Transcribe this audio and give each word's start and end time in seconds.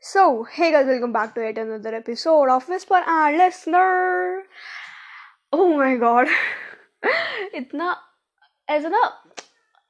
So, 0.00 0.44
hey 0.44 0.70
guys, 0.70 0.86
welcome 0.86 1.12
back 1.12 1.34
to 1.34 1.40
yet 1.40 1.58
another 1.58 1.94
episode 1.94 2.50
of 2.50 2.68
Whisper 2.68 3.02
and 3.06 3.38
Listener. 3.38 4.42
Oh 5.52 5.76
my 5.78 5.96
god, 5.96 6.28
itna 7.54 7.94
ऐसा 8.70 8.88
ना 8.88 9.02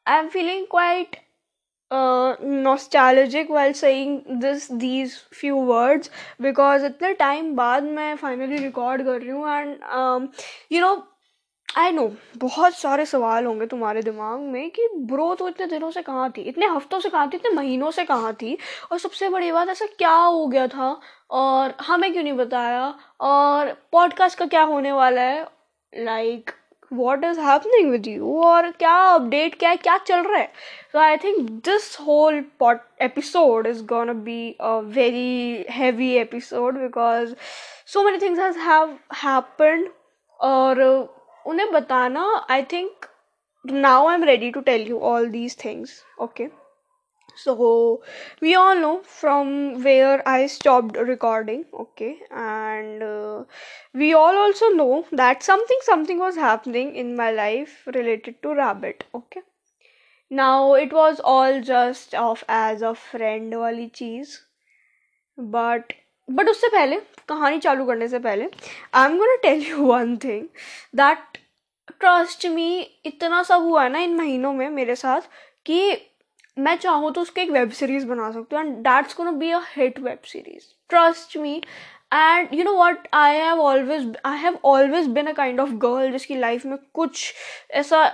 I'm 0.06 0.30
feeling 0.30 0.66
quite 0.66 1.16
uh, 1.90 2.36
nostalgic 2.40 3.48
while 3.48 3.74
saying 3.74 4.40
this 4.44 4.68
these 4.84 5.16
few 5.40 5.56
words 5.56 6.10
because 6.40 6.84
इतने 6.90 7.16
time 7.18 7.54
बाद 7.56 7.82
मैं 7.82 8.14
finally 8.20 8.62
record 8.66 9.04
कर 9.04 9.20
रही 9.20 9.30
हूँ 9.30 9.46
and 9.56 9.82
um, 10.02 10.30
you 10.70 10.80
know 10.80 10.94
I 11.77 11.91
know 11.91 12.11
बहुत 12.37 12.75
सारे 12.75 13.05
सवाल 13.05 13.45
होंगे 13.45 13.65
तुम्हारे 13.65 14.01
दिमाग 14.01 14.39
में 14.39 14.69
कि 14.69 14.87
ब्रो 14.95 15.35
तो 15.35 15.47
इतने 15.49 15.65
दिनों 15.67 15.91
से 15.91 16.01
कहाँ 16.01 16.29
थी? 16.37 16.41
इतने 16.41 16.65
हफ्तों 16.65 16.99
से 16.99 17.09
कहाँ 17.09 17.29
थी? 17.29 17.37
इतने 17.37 17.51
महीनों 17.51 17.91
से 17.91 18.05
कहाँ 18.05 18.33
थी? 18.33 18.57
और 18.91 18.99
सबसे 18.99 19.29
बड़ी 19.29 19.51
बात, 19.51 19.69
ऐसा 19.69 19.85
क्या 19.97 20.13
हो 20.13 20.47
गया 20.47 20.67
था? 20.67 20.99
और 21.31 21.73
हमें 21.81 22.11
क्यों 22.13 22.23
नहीं 22.23 22.33
बताया? 22.33 22.93
और 23.21 23.73
पॉडकास्ट 23.91 24.37
का 24.37 24.45
क्या 24.45 24.63
होने 24.63 24.91
वाला 24.91 25.21
है? 25.21 25.47
Like 25.93 26.51
what 26.93 27.23
is 27.23 27.39
happening 27.39 27.91
with 27.91 28.07
you 28.07 28.41
और 28.43 28.71
क्या 28.71 28.95
अपडेट 28.95 29.55
क्या 29.55 29.69
है 29.69 29.75
क्या 29.75 29.97
चल 29.97 30.21
रहा 30.21 30.39
है? 30.39 30.51
So 30.91 30.99
I 30.99 31.17
think 31.17 31.49
this 31.65 31.97
whole 31.99 32.41
pod 32.59 32.81
episode 33.01 33.67
is 33.67 33.83
gonna 33.85 34.13
be 34.13 34.55
a 34.61 34.77
very 34.97 35.65
heavy 35.69 36.11
episode 36.15 36.77
because 36.77 37.33
so 37.87 38.03
many 38.03 38.17
things 38.17 38.57
have 38.57 38.97
happened 39.15 39.87
और 40.39 40.81
उन्हें 41.49 41.71
बताना 41.71 42.23
I 42.49 42.63
think 42.71 43.05
now 43.65 44.07
I 44.07 44.15
am 44.15 44.23
ready 44.23 44.51
to 44.51 44.61
tell 44.61 44.87
you 44.87 44.99
all 45.05 45.29
these 45.29 45.57
things 45.63 46.03
okay 46.21 46.47
so 47.37 47.53
we 48.41 48.53
all 48.55 48.77
know 48.77 48.95
from 49.19 49.49
where 49.83 50.23
I 50.27 50.47
stop 50.47 50.91
recording 50.99 51.63
okay 51.73 52.09
and 52.31 53.03
we 53.95 54.11
all 54.13 54.37
also 54.37 54.69
know 54.69 55.03
that 55.13 55.41
something 55.41 55.81
something 55.83 56.19
was 56.21 56.39
happening 56.39 56.97
in 56.97 57.15
my 57.15 57.33
life 57.33 57.87
related 57.89 58.35
to 58.43 58.53
rabbit 58.53 59.03
okay 59.15 59.41
now 60.31 60.75
it 60.77 60.93
was 60.93 61.21
all 61.27 61.59
just 61.63 62.15
of 62.15 62.43
as 62.51 62.83
a 62.83 62.91
friend 62.91 63.55
वाली 63.55 63.87
चीज़ 63.95 64.37
but 65.37 65.93
but 66.27 66.49
उससे 66.49 66.67
पहले 66.67 66.99
कहानी 67.29 67.59
चालू 67.59 67.85
करने 67.85 68.07
से 68.07 68.19
पहले 68.19 68.49
I 68.93 69.05
am 69.05 69.17
gonna 69.17 69.35
tell 69.41 69.63
you 69.67 69.85
one 69.85 70.15
thing 70.17 70.47
that 70.95 71.28
trust 71.99 72.45
me 72.47 72.79
इतना 73.05 73.41
सब 73.43 73.61
हुआ 73.61 73.83
है 73.83 73.89
ना 73.89 73.99
इन 73.99 74.15
महीनों 74.15 74.53
में 74.53 74.69
मेरे 74.69 74.95
साथ 74.95 75.29
कि 75.65 75.97
मैं 76.57 76.75
चाहूँ 76.77 77.11
तो 77.13 77.21
उसकी 77.21 77.41
एक 77.41 77.49
वेब 77.51 77.71
सीरीज़ 77.71 78.05
बना 78.07 78.31
सकती 78.31 78.55
हूँ। 78.55 78.63
And 78.65 78.75
that's 78.87 79.15
gonna 79.17 79.31
be 79.31 79.51
a 79.51 79.59
hit 79.75 79.99
web 79.99 80.19
series 80.25 80.63
trust 80.89 81.37
me 81.37 81.55
and 82.13 82.53
you 82.53 82.63
know 82.63 82.73
what 82.83 83.07
I 83.13 83.35
have 83.35 83.61
always 83.61 84.15
I 84.25 84.37
have 84.39 84.57
always 84.65 85.07
been 85.13 85.27
a 85.27 85.33
kind 85.33 85.59
of 85.59 85.69
girl 85.85 86.11
जिसकी 86.11 86.35
लाइफ 86.35 86.65
में 86.65 86.77
कुछ 86.93 87.33
ऐसा 87.71 88.11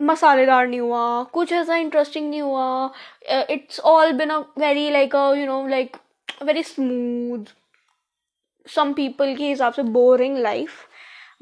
मसालेदार 0.00 0.66
नहीं 0.66 0.80
हुआ, 0.80 1.22
कुछ 1.24 1.52
ऐसा 1.52 1.76
इंटरेस्टिंग 1.76 2.28
नहीं 2.30 2.42
हुआ। 2.42 2.92
It's 3.50 3.80
all 3.80 4.12
been 4.12 4.30
a 4.30 4.38
very 4.58 4.90
like 4.90 5.16
a 5.16 5.32
you 5.34 5.46
know 5.46 5.66
like 5.68 5.96
very 6.42 6.62
smooth 6.62 7.54
some 8.66 8.92
people 8.92 9.34
के 9.36 9.48
हिसाब 9.48 9.72
से 9.72 9.82
बोरिंग 9.82 10.38
लाइफ 10.38 10.86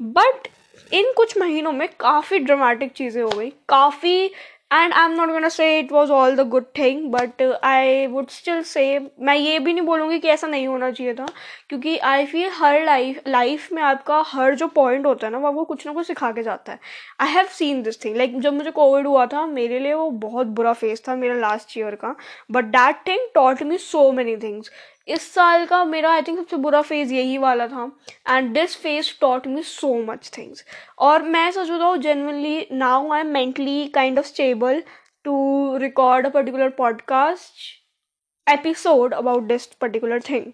बट 0.01 0.47
इन 0.93 1.11
कुछ 1.17 1.37
महीनों 1.37 1.71
में 1.71 1.87
काफ़ी 1.99 2.39
ड्रामेटिक 2.39 2.91
चीज़ें 2.93 3.21
हो 3.23 3.29
गई। 3.29 3.49
काफ़ी 3.69 4.31
and 4.73 4.93
I 4.93 5.05
am 5.05 5.11
not 5.11 5.29
gonna 5.29 5.49
say 5.49 5.67
it 5.79 5.91
was 5.91 6.09
all 6.11 6.35
the 6.35 6.47
good 6.49 6.65
thing 6.77 7.03
but 7.11 7.41
I 7.63 8.05
would 8.07 8.29
still 8.29 8.61
say 8.63 8.83
मैं 8.99 9.35
ये 9.35 9.59
भी 9.59 9.73
नहीं 9.73 9.85
बोलूँगी 9.85 10.19
कि 10.19 10.27
ऐसा 10.29 10.47
नहीं 10.47 10.67
होना 10.67 10.89
चाहिए 10.91 11.13
था, 11.13 11.25
क्योंकि 11.69 11.97
आई 11.99 12.25
फील 12.25 12.49
हर 12.53 12.83
लाइफ 12.85 13.21
लाइफ 13.27 13.71
में 13.73 13.81
आपका 13.83 14.21
हर 14.27 14.55
जो 14.55 14.67
पॉइंट 14.69 15.05
होता 15.05 15.27
है 15.27 15.31
ना 15.33 15.39
वह 15.39 15.49
वो 15.49 15.63
कुछ 15.65 15.85
ना 15.87 15.93
कुछ 15.93 16.07
सिखा 16.07 16.31
के 16.31 16.43
जाता 16.43 16.71
है। 16.71 16.79
I 17.21 17.31
have 17.31 17.45
seen 17.51 17.81
this 17.83 18.03
thing 18.05 18.17
like 18.17 18.39
जब 18.41 18.53
मुझे 18.53 18.71
कोविड 18.71 19.07
हुआ 19.07 19.25
था, 19.25 19.45
मेरे 19.45 19.79
लिए 19.79 19.93
वो 19.93 20.09
बहुत 20.19 20.47
बुरा 20.49 20.73
फेस 20.73 21.03
था, 21.07 21.15
मेरा 21.15 21.35
लास्ट 21.37 21.77
ईयर 21.77 21.95
का 21.95 22.15
but 22.51 22.65
that 22.67 23.07
thing 23.07 23.27
taught 23.35 23.63
me 23.63 23.77
so 23.79 24.11
many 24.11 24.37
things 24.37 24.71
इस 25.07 25.31
साल 25.33 25.65
का 25.65 25.83
मेरा 25.85 26.11
आई 26.11 26.21
थिंक 26.21 26.37
सबसे 26.39 26.57
बुरा 26.57 26.81
फ़ेज़ 26.81 27.13
यही 27.13 27.37
वाला 27.37 27.67
था। 27.67 27.91
And 28.29 28.53
this 28.53 28.75
phase 28.81 29.11
taught 29.21 29.47
me 29.47 29.63
so 29.63 29.93
much 30.03 30.31
things 30.37 30.65
और 30.99 31.21
मैं 31.23 31.49
सच 31.51 31.69
बताऊँ 31.69 31.97
genuinely 31.97 32.67
now 32.71 33.11
I 33.11 33.21
am 33.21 33.27
mentally 33.27 33.87
kind 33.87 34.19
of 34.19 34.25
stable 34.25 34.83
to 35.25 35.77
record 35.77 36.25
a 36.25 36.29
particular 36.29 36.69
podcast 36.69 38.51
episode 38.51 39.13
about 39.13 39.43
this 39.43 39.65
particular 39.65 40.21
thing 40.29 40.51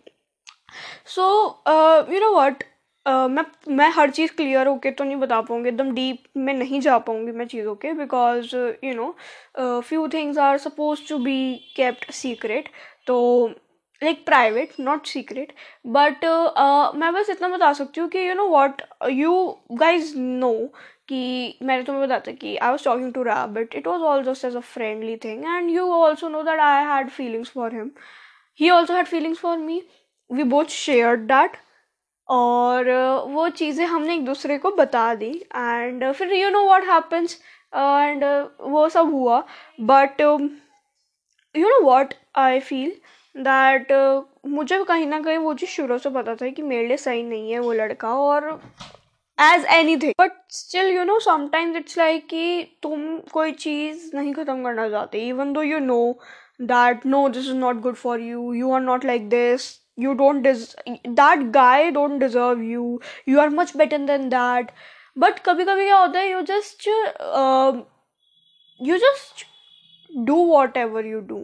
so 1.06 1.26
you 2.14 2.20
know 2.20 2.32
what 2.36 2.64
मैं 3.06 3.44
मैं 3.68 3.90
हर 3.90 4.10
चीज़ 4.10 4.32
क्लियर 4.32 4.68
होके 4.68 4.92
तो 4.92 5.04
नहीं 5.04 5.16
बता 5.16 5.40
पाऊँगी, 5.42 5.70
एकदम 5.70 5.92
डीप 5.92 6.24
में 6.38 6.54
नहीं 6.54 6.80
जा 6.82 6.98
पाऊँगी 6.98 7.32
मैं 7.32 7.46
चीज़ों 7.48 7.76
के 7.76 7.94
because 7.94 8.56
you 8.56 8.94
know 8.94 9.82
few 9.82 10.08
things 10.08 10.38
are 10.38 10.58
suppose 10.58 11.08
to 11.10 11.18
be 11.18 11.56
kept 11.76 12.12
secret 12.12 12.70
तो 13.08 13.16
like 14.04 14.26
private 14.26 14.74
not 14.80 15.08
secret 15.08 15.54
but 15.88 16.26
मैं 16.98 17.14
बस 17.14 17.30
इतना 17.30 17.48
बता 17.48 17.72
सकती 17.74 18.02
हूँ 18.02 18.10
कि 18.10 18.28
you 18.28 18.34
know 18.36 18.48
what 18.50 18.82
you 19.12 19.34
guys 19.74 20.14
know 20.18 20.54
कि 21.10 21.58
मैंने 21.64 21.84
तुम्हें 21.84 22.04
बताया 22.04 22.22
था 22.28 22.32
कि 22.32 22.56
आई 22.58 22.70
वॉज़ 22.72 22.84
टॉकिंग 22.86 23.14
टू 23.14 23.24
रा 23.24 23.46
but 23.48 23.76
it 23.76 23.88
was 23.88 24.02
all 24.04 24.24
just 24.24 24.46
as 24.46 24.56
a 24.56 24.60
friendly 24.76 25.16
thing 25.24 25.44
and 25.46 25.70
you 25.72 25.92
also 25.94 26.30
know 26.30 26.44
that 26.44 26.60
I 26.60 26.86
had 26.86 27.10
feelings 27.10 27.52
for 27.52 27.76
him 27.76 27.92
he 28.60 28.70
also 28.70 28.94
had 28.94 29.06
feelings 29.08 29.40
for 29.40 29.58
me 29.58 29.82
we 30.30 30.44
both 30.56 30.66
share 30.72 31.16
that 31.32 31.58
और 32.28 32.90
वो 33.30 33.48
चीज़ें 33.50 33.86
हमने 33.86 34.14
एक 34.16 34.26
दूसरे 34.26 34.58
को 34.58 34.72
बता 34.76 35.14
दी. 35.16 35.32
एंड 35.56 36.12
फिर 36.14 36.34
you 36.34 36.50
know 36.50 36.64
what 36.66 36.84
happens 36.90 37.40
and 37.76 38.24
वो 38.62 38.88
सब 38.90 39.12
हुआ. 39.14 39.44
But 39.82 40.22
you 40.22 41.70
know 41.70 41.82
what 41.86 42.14
I 42.38 42.60
feel 42.60 42.92
that 43.36 43.92
uh, 43.92 44.50
मुझे 44.50 44.84
कहीं 44.84 45.06
ना 45.08 45.20
कहीं 45.22 45.38
वो 45.38 45.54
चीज़ 45.54 45.70
शुरू 45.70 45.98
से 45.98 46.10
पता 46.10 46.36
था 46.36 46.50
कि 46.50 46.62
मेरे 46.62 46.88
लिए 46.88 46.98
सही 46.98 47.24
नहीं 47.24 47.52
है 47.52 47.60
वो 47.60 47.74
लड़का 47.74 48.14
और 48.16 48.50
as 49.38 49.66
anything 49.98 50.14
but 50.20 50.32
still 50.54 50.94
you 50.96 51.04
know 51.04 51.20
sometimes 51.20 51.78
it's 51.78 51.98
like 51.98 52.28
कि 52.28 52.78
तुम 52.84 53.18
कोई 53.34 53.52
चीज़ 53.52 54.10
नहीं 54.16 54.34
ख़त्म 54.34 54.64
करना 54.64 54.90
चाहते 54.90 55.28
even 55.28 55.54
though 55.54 55.64
you 55.64 55.80
know 55.80 56.02
that 56.62 57.06
no 57.06 57.28
this 57.30 57.48
is 57.48 57.56
not 57.56 57.80
good 57.82 57.96
for 57.96 58.20
you 58.22 58.54
you 58.54 58.72
are 58.72 58.82
not 58.82 59.06
like 59.06 59.30
this 59.30 59.72
you 59.98 60.14
don't 60.16 60.42
des- 60.42 60.76
that 61.18 61.52
guy 61.52 61.92
don't 61.92 62.20
deserve 62.20 62.62
you 62.64 63.00
you 63.26 63.40
are 63.40 63.50
much 63.50 63.74
better 63.74 64.06
than 64.06 64.30
that. 64.30 64.72
But 65.18 65.40
कभी 65.40 65.66
कभी 65.66 65.86
क्या 65.86 65.98
होता 65.98 66.20
है 66.20 66.32
you 66.32 66.42
just 66.42 66.88
you 68.80 68.98
just 68.98 69.46
do 70.12 70.36
whatever 70.78 71.06
you 71.06 71.20
do. 71.22 71.42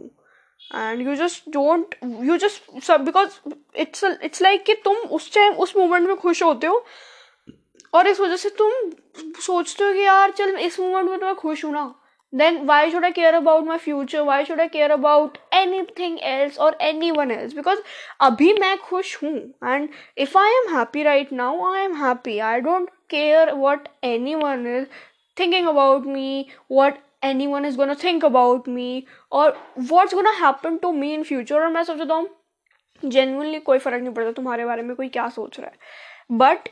And 0.74 1.00
you 1.02 1.14
just 1.16 1.48
don't 1.50 1.94
you 2.24 2.36
just 2.36 2.80
सब 2.84 3.04
because 3.04 3.38
it's 3.80 4.04
it's 4.04 4.42
like 4.42 4.64
कि 4.64 4.74
तुम 4.84 4.96
उस 4.96 5.32
time 5.34 5.52
उस 5.64 5.76
मोमेंट 5.76 6.08
में 6.08 6.16
खुश 6.16 6.42
होते 6.42 6.66
हो। 6.66 6.84
और 7.94 8.06
इस 8.08 8.20
वजह 8.20 8.36
से 8.36 8.48
तुम 8.58 9.32
सोचते 9.40 9.84
हो 9.84 9.92
कि 9.92 10.00
यार, 10.00 10.30
चल, 10.30 10.56
इस 10.56 10.78
मोमेंट 10.80 11.10
में 11.10 11.18
तो 11.18 11.26
मैं 11.26 11.34
खुश 11.34 11.64
हूँ 11.64 11.72
ना। 11.72 11.94
Then 12.32 12.58
why 12.66 12.90
should 12.90 13.04
I 13.04 13.10
care 13.12 13.34
about 13.34 13.64
my 13.66 13.78
future 13.78 14.20
why 14.24 14.44
should 14.44 14.60
I 14.60 14.68
care 14.68 14.90
about 14.90 15.38
anything 15.98 16.18
else 16.22 16.58
और 16.58 16.76
एनी 16.82 17.10
वन 17.10 17.30
एल्स 17.30 17.54
बिकॉज़ 17.54 17.78
अभी 18.20 18.52
मैं 18.60 18.76
खुश 18.78 19.16
हूँ। 19.22 19.34
And 19.64 19.88
if 20.18 20.38
I 20.38 20.50
am 20.56 20.74
happy 20.76 21.02
right 21.02 21.32
now 21.32 21.72
I 21.72 21.84
am 21.84 21.96
happy 22.04 22.38
I 22.38 22.60
don't 22.60 22.88
care 23.10 23.52
what 23.56 23.88
anyone 24.34 24.66
is 24.76 24.86
thinking 25.36 25.68
about 25.68 26.06
me 26.06 26.46
what 26.72 26.98
one 27.22 27.64
is 27.64 27.76
gonna 27.76 27.94
think 28.04 28.24
about 28.24 28.68
me 28.68 29.04
और 29.32 29.56
what's 29.90 30.14
gonna 30.14 30.30
happen 30.40 30.76
to 30.76 30.92
me 30.92 31.12
in 31.14 31.22
future 31.22 31.60
और 31.60 31.68
मैं 31.72 31.84
सोचता 31.84 32.14
हूँ 32.14 32.28
genuinely 33.02 33.58
कोई 33.60 33.78
फ़र्क 33.78 34.02
नहीं 34.02 34.14
पड़ता 34.14 34.32
तुम्हारे 34.32 34.64
बारे 34.64 34.82
में 34.82 34.94
कोई 34.96 35.08
क्या 35.08 35.28
सोच 35.28 35.58
रहा 35.60 35.70
है। 35.70 36.36
बट 36.38 36.68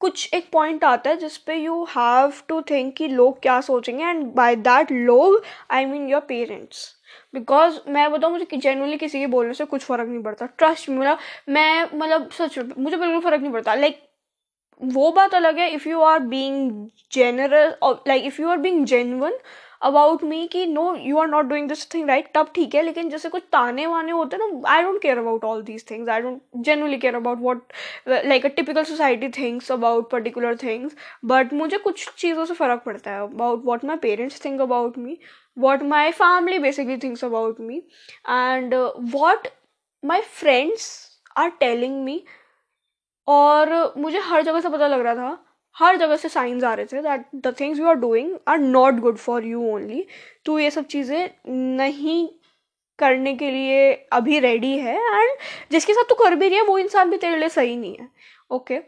कुछ 0.00 0.34
एक 0.34 0.48
पॉइंट 0.52 0.84
आता 0.84 1.10
है 1.10 1.16
जिसपे 1.16 1.54
यू 1.54 1.82
हैव 1.90 2.32
टू 2.48 2.60
थिंक 2.62 2.94
कि 2.96 3.08
लोग 3.08 3.40
क्या 3.42 3.60
सोचेंगे 3.60 4.04
एंड 4.04 4.24
बाय 4.34 4.56
दैट 4.56 4.92
लोग 4.92 5.42
I 5.70 5.84
mean 5.86 6.08
your 6.08 6.20
parents 6.20 6.86
because 7.34 7.78
मैं 7.88 8.10
बताऊँ 8.12 8.32
मुझे 8.32 8.56
जेनुअनली 8.56 8.96
किसी 8.96 9.18
के 9.20 9.26
बोलने 9.26 9.54
से 9.54 9.64
कुछ 9.64 9.82
फ़र्क 9.84 10.08
नहीं 10.08 10.22
पड़ता। 10.22 10.46
ट्रस्ट 10.48 10.88
मेरा 10.88 11.16
मैं 11.48 11.84
मतलब 11.94 12.30
सच 12.30 12.58
मुझे 12.58 12.96
बिल्कुल 12.96 13.20
फ़र्क 13.20 13.40
नहीं 13.42 13.52
पड़ता। 13.52 13.74
लाइक 13.74 13.94
like, 13.94 14.08
वो 14.80 15.10
बात 15.12 15.34
अलग 15.34 15.58
है 15.58 15.70
if 15.74 15.88
you 15.88 16.00
are 16.00 16.18
being 16.18 16.88
general 17.12 17.74
like 18.08 18.24
if 18.24 18.40
you 18.42 18.48
are 18.48 18.56
being 18.58 18.84
genuine 18.86 19.38
about 19.82 20.22
me 20.24 20.46
कि 20.46 20.64
no 20.66 20.94
you 20.94 21.18
are 21.18 21.28
not 21.28 21.44
doing 21.44 21.68
this 21.68 21.86
thing 21.94 22.08
right 22.08 22.30
तब 22.34 22.50
ठीक 22.54 22.74
है, 22.74 22.82
लेकिन 22.82 23.08
जैसे 23.10 23.28
कुछ 23.28 23.42
ताने 23.52 23.86
वाने 23.86 24.12
होते 24.12 24.36
हैं 24.36 24.50
ना 24.50 24.70
I 24.70 24.82
don't 24.82 25.00
care 25.02 25.18
about 25.18 25.44
all 25.44 25.62
these 25.62 25.84
things 25.90 26.08
I 26.08 26.20
don't 26.20 26.40
generally 26.64 26.96
care 26.96 27.14
about 27.14 27.38
what 27.40 27.72
like 28.08 28.46
a 28.46 28.48
typical 28.56 28.84
society 28.84 29.28
things 29.38 29.70
about 29.72 30.10
particular 30.10 30.56
things 30.62 30.96
but 31.24 31.52
मुझे 31.52 31.78
कुछ 31.78 32.08
चीज़ों 32.18 32.44
से 32.44 32.54
फ़र्क 32.54 32.82
पड़ता 32.86 33.10
है 33.10 33.22
about 33.22 33.64
what 33.64 33.84
my 33.84 33.96
parents 34.02 34.44
think 34.44 34.60
about 34.60 34.98
me 34.98 35.18
what 35.58 35.82
my 35.84 36.10
family 36.10 36.58
basically 36.58 36.96
thinks 36.96 37.24
about 37.24 37.60
me 37.60 37.82
and 38.30 38.74
what 39.14 39.48
my 40.02 40.20
friends 40.20 40.90
are 41.36 41.50
telling 41.60 42.02
me 42.04 42.22
और 43.28 43.92
मुझे 43.98 44.18
हर 44.20 44.42
जगह 44.42 44.60
से 44.60 44.68
पता 44.68 44.86
लग 44.86 45.00
रहा 45.00 45.14
था, 45.14 45.44
हर 45.76 45.96
जगह 45.96 46.16
से 46.16 46.28
साइंस 46.28 46.64
आ 46.64 46.74
रहे 46.74 46.86
थे 46.86 47.02
that 47.02 47.24
the 47.36 47.54
things 47.60 47.78
you 47.78 47.86
are 47.88 47.94
doing 47.96 48.36
are 48.48 48.58
not 48.58 48.94
good 49.00 49.16
for 49.18 49.44
you 49.46 49.62
only 49.72 50.04
तो 50.44 50.58
ये 50.58 50.70
सब 50.70 50.86
चीज़ें 50.86 51.30
नहीं 51.76 52.28
करने 52.98 53.34
के 53.34 53.50
लिए 53.50 53.92
अभी 54.12 54.38
रेडी 54.40 54.76
है 54.78 54.94
एंड 54.96 55.36
जिसके 55.72 55.94
साथ 55.94 56.08
तू 56.08 56.14
कर 56.14 56.34
भी 56.34 56.48
रही 56.48 56.58
है, 56.58 56.64
वो 56.64 56.78
इंसान 56.78 57.10
भी 57.10 57.16
तेरे 57.16 57.36
लिए 57.38 57.48
सही 57.48 57.76
नहीं 57.76 57.96
है। 58.00 58.08
Okay 58.50 58.74
okay? 58.74 58.86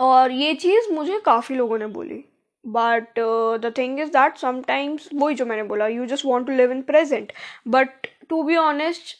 और 0.00 0.32
ये 0.32 0.54
चीज़ 0.54 0.92
मुझे 0.92 1.18
काफ़ी 1.24 1.54
लोगों 1.56 1.78
ने 1.78 1.86
बोली। 1.88 2.24
But 2.64 3.18
the 3.60 3.72
thing 3.78 4.00
is 4.00 4.08
that 4.10 4.36
sometimes 4.38 5.08
वही 5.14 5.34
जो 5.34 5.46
मैंने 5.46 5.62
बोला 5.62 5.86
you 5.86 6.06
just 6.06 6.24
want 6.26 6.46
to 6.46 6.52
live 6.52 6.72
in 6.72 6.82
present 6.82 7.32
but 7.68 8.06
to 8.28 8.42
be 8.42 8.56
honest 8.56 9.16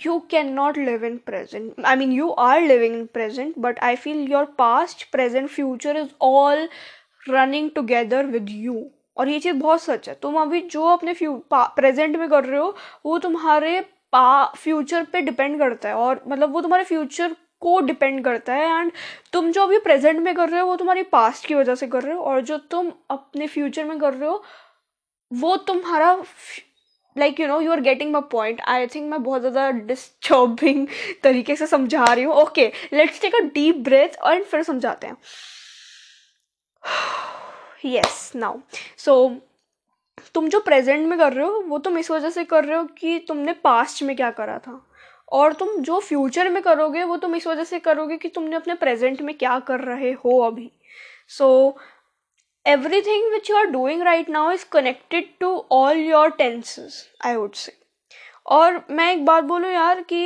you 0.00 0.14
cannot 0.34 0.78
live 0.78 1.02
in 1.02 1.18
present. 1.30 1.84
I 1.84 1.96
mean, 1.96 2.12
you 2.18 2.28
are 2.44 2.60
living 2.68 2.94
in 2.94 3.06
present, 3.16 3.52
but 3.66 3.82
i 3.82 3.96
feel 3.96 4.20
your 4.34 4.46
past, 4.60 5.04
present, 5.16 5.50
future 5.58 5.96
is 6.02 6.08
all 6.22 6.66
running 7.34 7.70
together 7.78 8.22
with 8.34 8.50
you. 8.66 8.82
और 9.16 9.28
ये 9.28 9.40
चीज़ 9.40 9.56
बहुत 9.56 9.82
सच 9.82 10.08
है। 10.08 10.18
तुम 10.22 10.34
अभी 10.34 10.60
जो 10.60 10.84
अपने 10.84 11.14
फ्यू 11.14 11.44
प्रेजेंट 11.54 12.16
में 12.16 12.28
कर 12.28 12.44
रहे 12.44 12.60
हो, 12.60 12.76
वो 13.06 13.18
तुम्हारे 13.18 13.80
पा 14.12 14.44
फ्यूचर 14.44 15.04
पे 15.04 15.20
डिपेंड 15.20 15.58
करता 15.58 15.88
है। 15.88 15.94
और 15.94 16.24
मतलब 16.28 16.52
वो 16.52 16.60
तुम्हारे 16.60 16.84
फ्यूचर 16.84 17.36
को 17.60 17.80
डिपेंड 17.80 18.24
करता 18.24 18.54
है 18.54 18.80
एंड 18.80 18.92
तुम 19.32 19.50
जो 19.52 19.62
अभी 19.62 19.78
प्रेजेंट 19.78 20.20
में 20.20 20.34
कर 20.34 20.48
रहे 20.48 20.60
हो, 20.60 20.66
वो 20.66 20.76
तुम्हारी 20.76 21.02
पास्ट 21.02 21.46
की 21.46 21.54
वजह 21.54 21.74
से 21.74 21.86
कर 21.86 22.02
रहे 22.02 22.14
हो। 22.14 22.22
और 22.22 22.40
जो 22.40 22.58
तुम 22.58 22.92
अपने 23.10 23.46
फ्यूचर 23.46 23.84
में 23.84 23.98
कर 23.98 24.14
रहे 24.14 24.28
हो, 24.28 24.44
वो 25.32 25.56
तुम्हारा 25.56 26.22
like 27.16 27.40
you 27.40 27.46
know 27.46 27.60
you 27.60 27.72
are 27.72 27.80
getting 27.80 28.12
my 28.12 28.22
point 28.32 28.60
I 28.68 28.86
think 28.86 29.10
मैं 29.10 29.22
बहुत 29.22 29.40
ज़्यादा 29.40 29.70
डिस्टर्बिंग 29.70 30.86
तरीके 31.22 31.56
से 31.56 31.66
समझा 31.66 32.04
रही 32.04 32.24
हूँ. 32.24 32.34
Okay 32.34 32.66
let's 32.92 33.20
take 33.22 33.34
a 33.34 33.40
deep 33.54 33.76
breath 33.76 34.18
और 34.22 34.42
फिर 34.42 34.62
समझाते 34.62 35.06
हैं. 35.06 35.16
यस 37.84 38.32
नाउ 38.36 38.58
सो 38.98 39.14
तुम 40.34 40.48
जो 40.48 40.60
प्रेजेंट 40.60 41.06
में 41.08 41.18
कर 41.18 41.32
रहे 41.32 41.46
हो, 41.46 41.60
वो 41.60 41.78
तुम 41.78 41.98
इस 41.98 42.10
वजह 42.10 42.30
से 42.30 42.44
कर 42.44 42.64
रहे 42.64 42.76
हो 42.78 42.84
कि 42.84 43.18
तुमने 43.28 43.52
पास्ट 43.52 44.02
में 44.02 44.16
क्या 44.16 44.30
करा 44.30 44.58
था? 44.58 44.86
और 45.32 45.52
तुम 45.52 45.76
जो 45.82 45.98
फ्यूचर 46.00 46.48
में 46.48 46.62
करोगे, 46.62 47.04
वो 47.04 47.16
तुम 47.16 47.36
इस 47.36 47.46
वजह 47.46 47.64
से 47.64 47.78
करोगे 47.78 48.16
कि 48.16 48.28
तुमने 48.28 48.56
अपने 48.56 48.74
प्रेजेंट 48.74 49.22
में 49.22 49.34
क्या 49.38 49.58
कर 49.58 49.80
रहे 49.80 50.12
हो 50.12 50.38
अभी? 50.40 50.70
सो 51.28 51.76
everything 52.66 53.22
which 53.32 53.48
you 53.48 53.54
are 53.56 53.70
doing 53.70 54.00
right 54.00 54.28
now 54.28 54.50
is 54.50 54.64
connected 54.64 55.24
to 55.40 55.48
all 55.68 55.94
your 55.94 56.30
tenses 56.32 57.08
i 57.20 57.36
would 57.36 57.56
say. 57.56 57.72
और 58.46 58.84
मैं 58.90 59.12
एक 59.12 59.24
बात 59.24 59.44
बोलूँ 59.44 59.70
यार 59.72 60.00
कि 60.12 60.22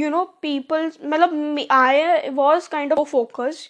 यू 0.00 0.08
नो 0.10 0.24
पीपल 0.42 0.90
मतलब 1.04 1.66
I 1.72 2.28
was 2.30 2.68
kind 2.70 2.92
of 2.92 3.08
focus 3.10 3.68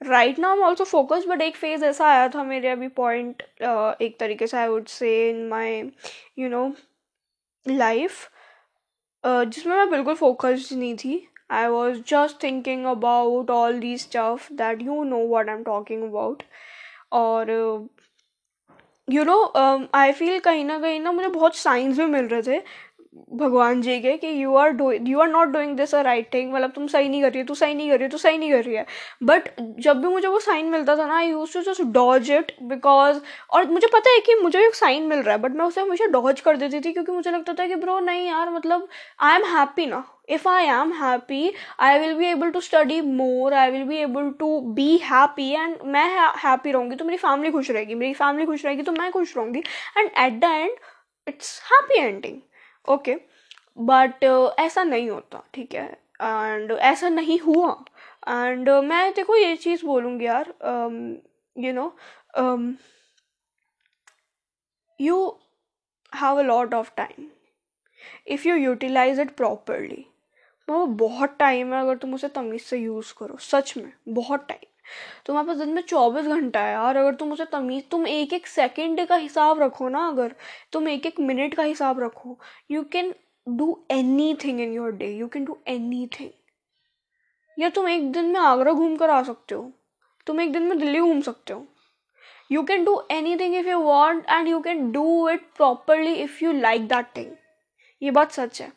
right 0.00 0.38
now 0.38 0.56
am 0.56 0.62
also 0.62 0.84
focus 0.84 1.24
but 1.28 1.42
एक 1.42 1.56
फ़ेज़ 1.56 1.84
ऐसा 1.84 2.06
आया 2.06 2.28
था 2.28 2.42
मेरे 2.44 2.68
अभी 2.68 2.88
पॉइंट 2.98 3.42
uh, 3.42 4.02
एक 4.02 4.18
तरीके 4.20 4.46
से 4.46 4.56
I 4.56 4.68
would 4.68 4.86
say 4.86 5.28
in 5.28 5.46
my 5.48 5.82
you 6.38 6.48
know 6.48 6.66
life 7.66 8.28
जिसमें 9.24 9.76
मैं 9.76 9.90
बिल्कुल 9.90 10.14
फोकस्ड 10.14 10.76
नहीं 10.78 10.94
थी. 10.96 11.26
I 11.50 11.66
was 11.66 11.98
just 12.08 12.42
thinking 12.42 12.84
about 12.86 13.50
all 13.50 13.78
the 13.80 13.96
stuff 13.98 14.52
that 14.52 14.82
you 14.82 15.02
know 15.04 15.18
what 15.28 15.48
I 15.48 15.54
am 15.54 15.62
talking 15.64 16.02
about 16.02 16.42
और 17.14 17.50
यू 19.08 19.24
नो 19.24 19.42
आई 19.94 20.12
फील 20.12 20.38
कहीं 20.40 20.64
ना 20.64 20.78
कहीं 20.78 21.00
ना 21.00 21.12
मुझे 21.12 21.28
बहुत 21.30 21.56
साइंस 21.56 21.98
भी 21.98 22.06
मिल 22.06 22.26
रहे 22.26 22.42
थे, 22.42 22.60
भगवान 23.32 23.80
जी 23.82 23.98
के, 24.00 24.16
कि 24.18 24.28
you 24.42 24.54
are 24.56 24.70
do 24.70 24.90
you 24.92 25.20
are 25.20 25.28
not 25.28 25.48
doing 25.48 25.76
this 25.76 25.94
a 25.94 26.00
right 26.02 26.32
thing 26.34 26.52
मतलब 26.52 26.70
तुम 26.74 26.86
सही 26.86 27.08
नहीं 27.08 27.22
कर 27.22 27.30
रही 27.30 27.38
है, 27.38 27.44
तू 27.46 27.54
सही 27.54 27.74
नहीं 27.74 27.90
कर 27.90 27.96
रही 27.96 28.04
है, 28.04 28.10
तू 28.10 28.18
सही 28.18 28.38
नहीं 28.38 28.50
कर 28.52 28.64
रही 28.64 28.74
है। 28.74 28.86
बट 29.22 29.48
जब 29.80 30.00
भी 30.02 30.08
मुझे 30.08 30.28
वो 30.28 30.40
साइन 30.40 30.70
मिलता 30.70 30.96
था 30.96 31.06
ना 31.06 31.16
I 31.16 31.28
use 31.28 31.52
to 31.54 31.62
just 31.62 31.82
dodge 31.92 32.30
it 32.30 32.52
because 32.62 33.20
और 33.50 33.70
मुझे 33.70 33.86
पता 33.92 34.10
है 34.10 34.20
कि 34.20 34.34
मुझे 34.42 34.66
एक 34.66 34.74
साइन 34.74 35.06
मिल 35.08 35.18
रहा 35.18 35.34
है 35.34 35.40
बट 35.42 35.52
मैं 35.52 35.64
उसे 35.64 35.80
हमेशा 35.80 36.06
डॉज 36.12 36.40
कर 36.40 36.56
देती 36.56 36.80
थी, 36.80 36.92
क्योंकि 36.92 37.12
मुझे 37.12 37.30
लगता 37.30 37.54
था 37.54 37.66
कि 37.66 37.74
ब्रो 37.76 37.98
नहीं 38.00 38.26
यार 38.26 38.50
मतलब 38.50 38.88
आई 39.20 39.36
एम 39.36 39.44
हैप्पी 39.56 39.86
ना 39.86 40.04
if 40.28 40.46
i 40.46 40.60
am 40.74 40.92
happy 40.92 41.42
i 41.78 41.98
will 41.98 42.16
be 42.18 42.26
able 42.26 42.52
to 42.52 42.60
study 42.66 43.00
more 43.02 43.52
i 43.62 43.64
will 43.70 43.86
be 43.86 43.98
able 44.02 44.28
to 44.42 44.48
be 44.76 44.86
happy 45.08 45.48
and 45.62 45.82
मैं 45.96 46.06
हैप्पी 46.44 46.72
रहूँगी 46.72 46.96
तो 46.96 47.04
मेरी 47.04 47.16
फैमिली 47.18 47.50
खुश 47.52 47.70
रहेगी। 47.70 47.94
मेरी 47.94 48.14
फैमिली 48.14 48.46
खुश 48.46 48.64
रहेगी 48.64 48.82
तो 48.82 48.92
मैं 48.92 49.10
खुश 49.12 49.36
रहूँगी। 49.36 49.62
And 49.98 50.10
at 50.18 50.40
the 50.40 50.44
end 50.44 50.70
it's 51.26 51.60
happy 51.72 51.98
ending 52.00 52.40
okay 52.92 53.14
but 53.90 54.24
ऐसा 54.60 54.84
नहीं 54.84 55.10
होता 55.10 55.42
ठीक 55.54 55.74
है? 55.74 55.86
एंड 56.22 56.72
ऐसा 56.72 57.08
नहीं 57.08 57.38
हुआ। 57.40 57.70
एंड 58.28 58.68
uh, 58.70 58.82
मैं 58.84 59.12
देखो 59.14 59.36
ये 59.36 59.56
चीज़ 59.56 59.84
बोलूँगी 59.86 60.26
यार 60.26 60.54
you 61.56 61.72
know 61.72 61.86
you 65.00 65.16
have 66.12 66.38
a 66.38 66.42
lot 66.42 66.74
of 66.74 66.90
time 66.96 67.28
if 68.26 68.48
you 68.48 68.56
utilise 68.56 69.20
it 69.20 69.36
properly 69.36 70.04
वो 70.68 70.84
बहुत 70.86 71.36
टाइम 71.38 71.72
है, 71.74 71.80
अगर 71.80 71.96
तुम 71.96 72.14
उसे 72.14 72.28
तमीज़ 72.30 72.62
से 72.62 72.78
यूज़ 72.78 73.12
करो, 73.18 73.36
सच 73.40 73.76
में, 73.76 73.92
बहुत 74.10 74.46
टाइम। 74.48 74.70
तुम्हारे 75.26 75.46
पास 75.48 75.56
दिन 75.56 75.68
में 75.74 75.82
चौबीस 75.82 76.26
घंटा 76.26 76.60
है 76.60 76.72
यार, 76.72 76.96
अगर 76.96 77.14
तुम 77.14 77.32
उसे 77.32 77.44
तमीज़, 77.52 77.84
तुम 77.90 78.06
एक 78.06 78.32
एक 78.32 78.46
सेकंड 78.46 79.06
का 79.08 79.16
हिसाब 79.16 79.60
रखो 79.62 79.88
ना 79.88 80.06
अगर, 80.08 80.34
तुम 80.72 80.88
एक 80.88 81.06
एक 81.06 81.20
मिनट 81.20 81.54
का 81.54 81.62
हिसाब 81.62 82.00
रखो 82.00 82.38
you 82.70 82.82
can 82.92 83.14
do 83.46 83.86
anything 84.44 84.60
in 84.60 84.72
your 84.72 84.92
day 84.92 85.10
you 85.10 85.28
can 85.28 85.44
do 85.44 85.58
anything 86.18 86.30
या 87.58 87.68
तुम 87.70 87.88
एक 87.88 88.10
दिन 88.12 88.24
में 88.24 88.40
आगरा 88.40 88.72
घूम 88.72 88.96
कर 88.96 89.10
आ 89.10 89.22
सकते 89.22 89.54
हो, 89.54 89.70
तुम 90.26 90.40
एक 90.40 90.52
दिन 90.52 90.62
में 90.62 90.78
दिल्ली 90.78 91.00
घूम 91.00 91.20
सकते 91.20 91.52
हो। 91.52 91.66
You 92.50 92.62
can 92.62 92.84
do 92.84 93.02
anything 93.36 93.54
if 93.56 93.68
you 93.68 93.78
want 93.80 94.26
and 94.28 94.48
you 94.48 94.60
can 94.60 94.90
do 94.92 95.28
it 95.28 95.46
properly 95.56 96.14
if 96.14 96.44
you 96.44 96.52
like 96.52 96.88
that 96.88 97.06
thing 97.16 97.32
ये 98.02 98.10
बात 98.10 98.32
सच 98.32 98.60
है। 98.62 98.72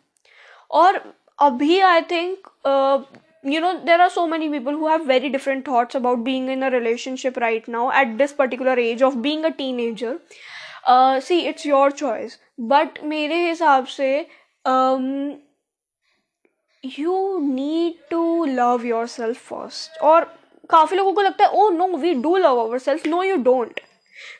और 0.71 1.01
अभी 1.45 1.79
I 1.79 2.01
think 2.11 2.47
you 3.53 3.59
know 3.63 3.71
there 3.87 4.01
are 4.03 4.09
so 4.13 4.21
many 4.29 4.47
people 4.49 4.77
who 4.77 4.87
have 4.91 5.03
very 5.09 5.29
different 5.33 5.63
thoughts 5.65 5.97
about 5.99 6.23
being 6.23 6.47
in 6.53 6.63
a 6.63 6.69
relationship 6.71 7.37
right 7.43 7.67
now 7.75 7.83
at 7.99 8.17
this 8.21 8.33
particular 8.39 8.73
age 8.85 9.03
of 9.07 9.21
being 9.25 9.45
a 9.49 9.51
teenager 9.59 10.13
uh, 10.85 11.19
see 11.27 11.37
it's 11.51 11.67
your 11.69 11.91
choice 12.01 12.37
but 12.73 12.99
मेरे 13.13 13.37
हिसाब 13.47 13.85
से 13.93 14.09
um, 14.65 15.05
you 16.97 17.19
need 17.41 17.95
to 18.09 18.23
love 18.57 18.85
yourself 18.85 19.45
first 19.51 20.01
और 20.09 20.29
काफ़ी 20.69 20.97
लोगों 20.97 21.13
को 21.13 21.21
लगता 21.21 21.45
है 21.45 21.51
oh 21.61 21.69
no 21.77 21.89
we 22.05 22.13
do 22.27 22.37
love 22.47 22.63
ourselves 22.65 23.05
no 23.13 23.23
you 23.29 23.37
don't 23.49 23.79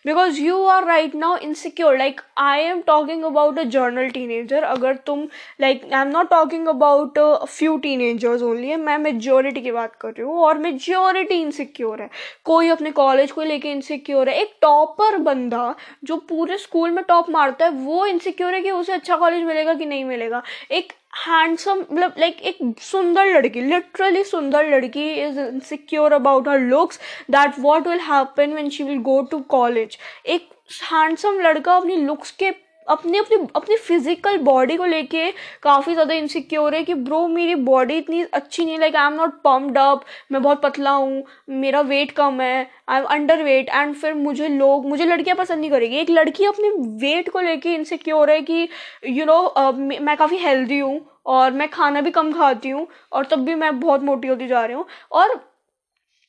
because 0.08 0.42
you 0.42 0.64
are 0.66 0.86
right 0.86 1.16
now 1.16 1.38
insecure 1.38 1.98
like 1.98 2.22
I 2.38 2.62
am 2.62 2.82
talking 2.88 3.24
about 3.24 3.60
a 3.60 3.64
general 3.76 4.10
teenager 4.10 4.64
अगर 4.64 4.96
तुम 5.06 5.28
like 5.62 5.84
I 5.86 6.02
am 6.02 6.08
not 6.08 6.30
talking 6.30 6.68
about 6.68 7.20
few 7.48 7.78
teenagers 7.78 8.42
only 8.44 8.70
है 8.70 8.78
मैं 8.78 8.98
majority 8.98 9.62
की 9.62 9.72
बात 9.72 9.96
कर 9.96 10.10
रही 10.10 10.22
हूँ 10.22 10.40
और 10.42 10.58
मेजोरिटी 10.58 11.42
इनसिक्योर 11.42 12.02
है। 12.02 12.10
कोई 12.46 12.70
अपने 12.70 12.92
कॉलेज 12.92 13.32
को 13.32 13.44
लेके 13.44 13.72
इनसिक्योर 13.72 14.30
है। 14.30 14.36
एक 14.42 14.54
टॉपर 14.62 15.18
बंदा 15.20 15.74
जो 16.04 16.18
पूरे 16.30 16.58
स्कूल 16.58 16.92
में 16.92 17.04
टॉप 17.04 17.30
मारता 17.30 17.66
है, 17.66 17.72
वो 17.72 18.06
इनसिक्योर 18.06 18.54
है 18.54 18.62
कि 18.62 18.72
उसे 18.72 18.94
अच्छा 18.94 19.16
कॉलेज 19.18 19.44
मिलेगा 19.44 19.74
कि 19.74 19.86
नहीं 19.86 20.06
मिलेगा। 20.06 20.42
एक 20.72 20.94
हैंडसम 21.26 21.80
मतलब 21.80 22.14
लाइक 22.20 22.42
एक 22.44 22.80
सुंदर 22.82 23.34
लड़की 23.34 23.62
लिटरली 23.62 24.24
सुंदर 24.24 24.70
लड़की 24.70 25.10
is 25.14 25.40
insecure 25.40 26.14
about 26.14 26.48
her 26.48 26.60
looks 26.60 27.00
that 27.32 27.60
what 27.60 27.88
will 27.88 28.00
happen 28.02 28.54
when 28.54 28.70
she 28.70 28.84
will 28.84 28.98
go 29.04 29.22
to 29.32 29.40
college 29.50 29.98
एक 30.28 30.50
हैंडसम 30.84 31.40
लड़का 31.40 31.76
अपनी 31.76 31.96
लुक्स 31.98 32.32
के 32.32 32.52
अपनी 32.88 33.18
अपनी 33.18 33.38
अपनी 33.56 33.76
फ़िज़िकल 33.78 34.38
बॉडी 34.42 34.76
को 34.78 34.86
लेके 34.86 35.30
काफ़ी 35.64 35.94
ज़्यादा 35.94 36.14
इनसिक्योर 36.14 36.76
है 36.76 36.84
कि 36.84 36.94
ब्रो 36.94 37.28
मेरी 37.28 37.56
बॉडी 37.64 37.98
इतनी 37.98 38.22
अच्छी 38.24 38.66
नहीं 38.66 38.78
like 38.80 38.96
I 38.96 39.08
am 39.08 39.14
not 39.14 39.34
pumped 39.44 39.78
up 39.78 40.06
मैं 40.32 40.42
बहुत 40.42 40.62
पतला 40.62 40.92
हूँ 40.92 41.24
मेरा 41.58 41.82
वेट 41.84 42.12
कम 42.12 42.42
है 42.42 42.70
I 42.90 43.00
am 43.00 43.06
under 43.08 43.44
weight 43.44 43.70
and 43.70 43.96
फिर 43.96 44.14
मुझे 44.14 44.48
लोग 44.48 44.88
मुझे 44.88 45.06
लड़कियाँ 45.06 45.38
पसंद 45.38 45.60
नहीं 45.60 45.72
करेगी। 45.72 45.98
एक 45.98 46.10
लड़की 46.10 46.46
अपने 46.46 46.70
वेट 47.00 47.30
को 47.30 47.42
लेके 47.42 47.74
इनसिक्योर 47.74 48.32
है 48.32 48.42
कि 48.42 48.54
you 48.54 49.14
you 49.16 49.26
know 49.26 49.34
know, 49.34 49.64
uh, 49.64 50.02
मैं 50.02 50.18
काफ़ी 50.18 50.38
हेल्दी 50.38 50.80
हूँ 50.80 51.00
और 51.26 51.52
मैं 51.52 51.68
खाना 51.70 52.02
भी 52.02 52.12
कम 52.12 52.32
खाती 52.34 52.70
हूँ 52.70 52.88
और 53.12 53.26
तब 53.26 53.40
भी 53.40 53.56
मैं 53.56 53.80
बहुत 53.80 54.04
मोटी 54.04 54.28
होती 54.28 54.48
जा 54.48 54.66
रही 54.66 54.76
हूँ 54.76 54.86
और 55.12 55.36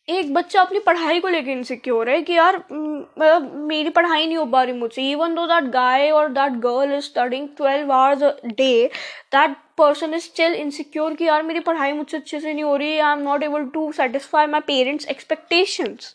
एक 0.08 0.32
बच्चा 0.34 0.60
अपनी 0.60 0.78
पढ़ाई 0.80 1.20
को 1.20 1.28
लेकर 1.28 1.50
इनसिक्योर 1.50 2.08
है 2.10 2.20
कि 2.22 2.32
यार 2.32 2.56
मतलब 2.72 3.52
मेरी 3.68 3.90
पढ़ाई 3.90 4.26
नहीं 4.26 4.36
हो 4.36 4.44
पा 4.46 4.62
रही 4.62 4.72
मुझसे। 4.74 5.02
इवन 5.10 5.34
दो 5.34 5.46
दैट 5.46 5.64
गाय 5.72 6.10
और 6.10 6.28
that 6.32 6.52
girl 6.60 6.94
is 6.94 7.04
studying 7.04 7.48
twelve 7.56 7.92
hours 7.92 8.22
a 8.22 8.34
day 8.46 8.86
that 9.32 9.56
person 9.78 10.14
is 10.14 10.22
still 10.22 10.54
insecure 10.54 11.14
कि 11.14 11.24
यार, 11.24 11.42
मेरी 11.42 11.60
पढ़ाई 11.60 11.92
मुझसे 11.92 12.16
अच्छे 12.16 12.40
से 12.40 12.52
नहीं 12.52 12.64
हो 12.64 12.76
रही 12.76 12.98
I 12.98 13.12
am 13.12 13.22
not 13.22 13.42
able 13.42 13.64
to 13.74 13.90
satisfy 13.92 14.46
my 14.46 14.60
parents 14.66 15.08
expectations 15.08 16.14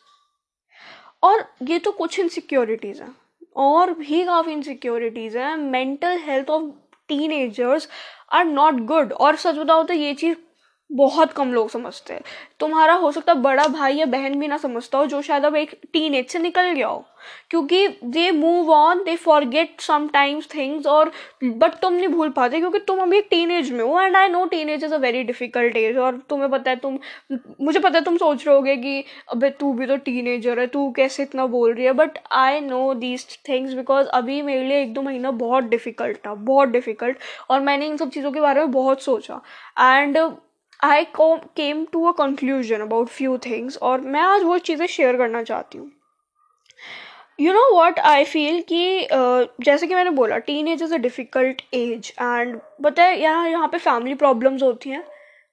और 1.23 1.45
ये 1.63 1.79
तो 1.79 1.91
कुछ 1.91 2.19
इनसिक्योरिटीज़ 2.19 3.01
हैं। 3.01 3.15
और 3.57 3.93
भी 3.93 4.23
काफ़ी 4.25 4.51
इनसिक्योरिटीज़ 4.51 5.37
हैं। 5.37 5.55
Mental 5.57 6.17
health 6.25 6.49
of 6.49 6.63
teenagers 7.31 7.87
are 8.33 8.45
not 8.45 8.79
good 8.85 9.11
और 9.13 9.35
सच 9.35 9.57
बताओ 9.57 9.83
तो 9.83 9.93
ये 9.93 10.13
चीज़ 10.13 10.35
बहुत 10.89 11.31
कम 11.33 11.53
लोग 11.53 11.69
समझते 11.69 12.13
हैं। 12.13 12.21
तुम्हारा 12.59 12.93
हो 12.93 13.11
सकता 13.11 13.33
है 13.33 13.39
बड़ा 13.41 13.67
भाई 13.67 13.95
या 13.95 14.05
बहन 14.05 14.39
भी 14.39 14.47
ना 14.47 14.57
समझता 14.57 14.97
हो, 14.97 15.05
जो 15.05 15.21
शायद 15.21 15.45
अब 15.45 15.55
एक 15.55 15.71
टीन 15.93 16.15
एज 16.15 16.27
से 16.29 16.39
निकल 16.39 16.71
गया 16.71 16.87
हो। 16.87 17.03
क्योंकि 17.49 17.87
they 18.05 18.29
move 18.31 18.69
on 18.71 19.03
they 19.03 19.15
forget 19.15 19.81
sometimes 19.81 20.47
things 20.53 20.87
और 20.87 21.11
बट 21.43 21.73
तुम 21.81 21.93
नहीं 21.93 22.07
भूल 22.07 22.29
पाते 22.31 22.59
क्योंकि 22.59 22.79
तुम 22.79 22.99
अभी 22.99 23.17
एक 23.17 23.27
टीन 23.29 23.51
एज 23.51 23.71
में 23.71 23.83
हो। 23.83 23.99
And 24.01 24.15
I 24.15 24.29
know 24.29 24.43
teen 24.45 24.69
age 24.69 24.83
is 24.83 24.93
a 24.93 24.97
very 24.97 25.23
difficult 25.23 25.77
age 25.77 25.97
और 25.97 26.17
तुम्हें 26.29 26.49
पता 26.51 26.71
है 26.71 26.77
तुम, 26.77 26.99
मुझे 27.61 27.79
पता 27.79 27.97
है 27.97 28.03
तुम 28.05 28.17
सोच 28.17 28.45
रहे 28.47 28.55
होगे 28.55 28.75
कि 28.77 29.03
अबे 29.31 29.49
तू 29.49 29.73
भी 29.73 29.87
तो 29.87 29.97
टीन 29.97 30.27
एजर 30.27 30.59
है, 30.59 30.67
तू 30.67 30.91
कैसे 30.91 31.23
इतना 31.23 31.45
बोल 31.47 31.73
रही 31.73 31.85
है? 31.85 31.93
But 31.93 32.19
I 32.33 32.61
know 32.61 32.93
these 32.95 33.27
things 33.49 33.73
because 33.73 34.07
अभी 34.09 34.41
मेरे 34.41 34.63
लिए 34.63 34.81
एक 34.81 34.93
दो 34.93 35.01
महीना 35.01 35.31
बहुत 35.33 35.63
डिफ़िकल्ट 35.65 36.17
था, 36.17 36.33
बहुत 36.33 36.69
डिफ़िकल्ट 36.69 37.17
और 37.49 37.61
मैंने 37.61 37.87
इन 37.87 37.97
सब 37.97 38.09
चीज़ों 38.09 38.31
के 38.31 38.41
बारे 38.41 38.61
में 38.61 38.71
बहुत 38.71 39.01
सोचा। 39.01 39.41
And 39.81 40.17
I 40.83 41.05
came 41.15 41.83
to 41.91 42.03
a 42.05 42.11
conclusion 42.17 42.81
about 42.81 43.09
few 43.09 43.37
things 43.45 43.77
और 43.79 44.01
मैं 44.01 44.21
आज 44.21 44.43
वो 44.43 44.57
चीज़ें 44.59 44.85
शेयर 44.87 45.17
करना 45.17 45.43
चाहती 45.43 45.77
हूँ। 45.77 45.91
You 47.39 47.53
know 47.53 47.63
what 47.75 47.99
I 47.99 48.23
feel 48.25 48.61
कि 48.71 49.07
जैसे 49.63 49.87
कि 49.87 49.95
मैंने 49.95 50.09
बोला 50.11 50.37
teen 50.39 50.67
age 50.67 50.81
is 50.83 50.93
a 50.93 50.97
difficult 50.97 51.61
age 51.73 52.11
and 52.21 52.59
बताए 52.81 53.15
यहाँ 53.17 53.49
यहाँ 53.49 53.67
पे 53.67 53.77
फैमिली 53.77 54.15
प्रॉब्लम्स 54.15 54.63
होती 54.63 54.89
हैं। 54.89 55.03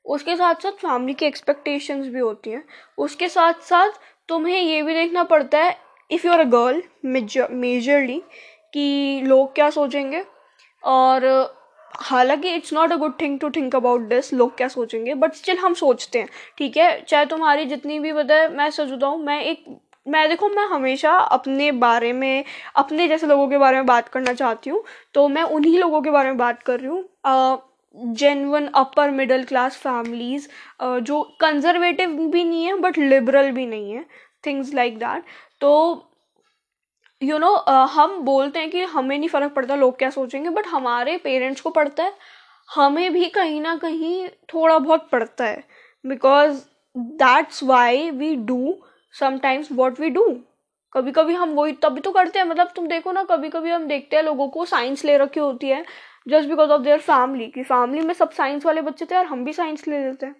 उसके 0.04 0.36
साथ 0.36 0.62
साथ 0.62 0.72
फैमिली 0.80 1.14
की 1.14 1.26
एक्सपेक्टेशंस 1.26 2.06
भी 2.06 2.20
होती 2.20 2.50
हैं। 2.50 2.62
उसके 2.98 3.28
साथ 3.28 3.62
साथ 3.62 4.00
तुम्हें 4.28 4.60
ये 4.60 4.82
भी 4.82 4.94
देखना 4.94 5.24
पड़ता 5.24 5.58
है 5.58 5.76
if 6.10 6.26
you 6.26 6.32
are 6.32 6.40
a 6.40 6.44
girl 6.50 6.82
majorly 7.06 8.20
कि 8.74 9.22
लोग 9.26 9.54
क्या 9.54 9.70
सोचेंगे 9.70 10.24
और 10.82 11.22
हालाँकि 11.90 12.54
it's 12.54 12.72
not 12.72 12.92
a 12.92 12.96
good 12.96 13.20
thing 13.20 13.38
to 13.40 13.50
think 13.50 13.76
about 13.76 14.00
this 14.08 14.32
लोग 14.34 14.56
क्या 14.56 14.68
सोचेंगे? 14.68 15.14
बट 15.14 15.34
स्टिल 15.34 15.58
हम 15.58 15.74
सोचते 15.74 16.18
हैं, 16.18 16.28
ठीक 16.58 16.76
है? 16.76 17.00
चाहे 17.02 17.26
तुम्हारी 17.26 17.64
जितनी 17.66 17.98
भी 17.98 18.12
बताए 18.12 18.48
मैं 18.48 18.70
सच 18.70 18.90
बताऊँ, 18.90 19.22
मैं 19.24 19.40
एक, 19.42 19.64
मैं 20.06 20.28
देखो, 20.28 20.48
मैं 20.48 20.66
हमेशा 20.66 21.12
अपने 21.12 21.70
बारे 21.74 22.12
में, 22.12 22.44
अपने 22.76 23.08
जैसे 23.08 23.26
लोगों 23.26 23.48
के 23.48 23.58
बारे 23.58 23.76
में 23.76 23.86
बात 23.86 24.08
करना 24.08 24.32
चाहती 24.34 24.70
हूँ 24.70 24.82
तो 25.14 25.26
मैं 25.28 25.42
उन्हीं 25.44 25.78
लोगों 25.78 26.00
के 26.02 26.10
बारे 26.10 26.28
में 26.28 26.38
बात 26.38 26.62
कर 26.62 26.80
रही 26.80 26.88
हूँ। 26.88 27.04
Genuine 27.96 28.66
upper 28.76 29.10
middle 29.10 29.42
class 29.44 29.76
families 29.76 30.46
जो 31.02 31.22
कंजर्वेटिव 31.40 32.10
भी 32.30 32.44
नहीं 32.44 32.64
है 32.64 32.76
बट 32.80 32.98
लिबरल 32.98 33.50
भी 33.52 33.66
नहीं 33.66 33.92
है 33.92 34.04
थिंग्स 34.44 34.72
लाइक 34.74 34.98
दैट 34.98 35.24
तो 35.60 35.70
you 37.22 37.28
you 37.28 37.40
know 37.40 37.46
know, 37.46 37.68
uh, 37.68 37.88
हम 37.90 38.18
बोलते 38.20 38.58
हैं 38.58 38.70
कि 38.70 38.82
हमें 38.82 39.18
नहीं 39.18 39.28
फ़र्क 39.28 39.52
पड़ता 39.52 39.74
लोग 39.74 39.98
क्या 39.98 40.10
सोचेंगे 40.10 40.50
बट 40.50 40.66
हमारे 40.66 41.16
पेरेंट्स 41.16 41.60
को 41.60 41.70
पड़ता 41.70 42.04
है। 42.04 42.12
हमें 42.68 43.12
भी 43.12 43.28
कहीं 43.28 43.60
ना 43.60 43.76
कहीं 43.76 44.28
थोड़ा 44.54 44.78
बहुत 44.78 45.08
पड़ता 45.12 45.44
है 45.44 45.64
because 46.06 46.64
that's 46.96 47.62
why 47.62 48.10
we 48.10 48.34
do 48.36 48.74
sometimes 49.14 49.68
what 49.72 50.00
we 50.00 50.10
do 50.10 50.24
कभी 50.92 51.12
कभी 51.12 51.34
हम 51.34 51.50
वही 51.50 51.72
तभी 51.72 52.00
तो 52.00 52.12
करते 52.12 52.38
हैं 52.38 52.46
मतलब 52.46 52.72
तुम 52.76 52.86
देखो 52.86 53.12
ना 53.12 53.22
कभी 53.24 53.48
कभी 53.48 53.70
हम 53.70 53.86
देखते 53.86 54.16
हैं 54.16 54.22
लोगों 54.22 54.48
को 54.48 54.64
साइंस 54.64 55.04
ले 55.04 55.16
रखी 55.18 55.40
होती 55.40 55.68
है 55.68 55.84
just 56.28 56.48
because 56.48 56.70
of 56.70 56.82
their 56.82 56.98
family 57.00 57.46
की 57.46 57.62
फैमिली 57.62 58.04
में 58.06 58.14
सब 58.14 58.30
साइंस 58.30 58.66
वाले 58.66 58.82
बच्चे 58.82 59.06
थे 59.06 59.16
और 59.16 59.26
हम 59.26 59.44
भी 59.44 59.52
साइंस 59.52 59.88
ले 59.88 59.98
लेते 59.98 60.26
हैं 60.26 60.34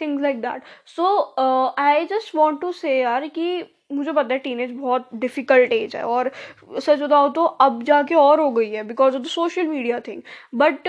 things 0.00 0.22
like 0.22 0.40
that 0.40 0.62
so 0.86 1.34
I 1.78 2.04
just 2.04 2.34
want 2.34 2.60
to 2.60 2.72
say 2.72 2.98
यार 3.00 3.26
कि 3.28 3.62
मुझे 3.94 4.12
पता 4.12 4.34
है 4.34 4.38
टीनेज 4.40 4.70
बहुत 4.72 5.08
डिफ़िकल्ट 5.16 5.72
एज 5.72 5.96
है 5.96 6.02
और 6.06 6.30
सच 6.78 7.00
बताओ 7.00 7.28
तो 7.32 7.44
अब 7.62 7.82
जाके 7.82 8.14
और 8.16 8.40
हो 8.40 8.50
गई 8.52 8.70
है 8.70 8.82
because 8.84 9.16
of 9.16 9.22
the 9.22 9.26
social 9.28 9.66
media 9.66 10.00
thing 10.08 10.22
but 10.54 10.86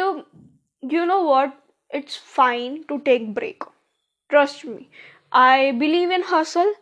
you 0.83 1.05
know 1.05 1.19
what 1.23 1.53
it's 1.91 2.19
fine 2.35 2.81
to 2.89 2.97
take 3.05 3.33
break 3.33 3.63
trust 4.29 4.65
me 4.65 4.87
I 5.35 5.71
believe 5.73 6.11
in 6.11 6.23
hustle 6.29 6.73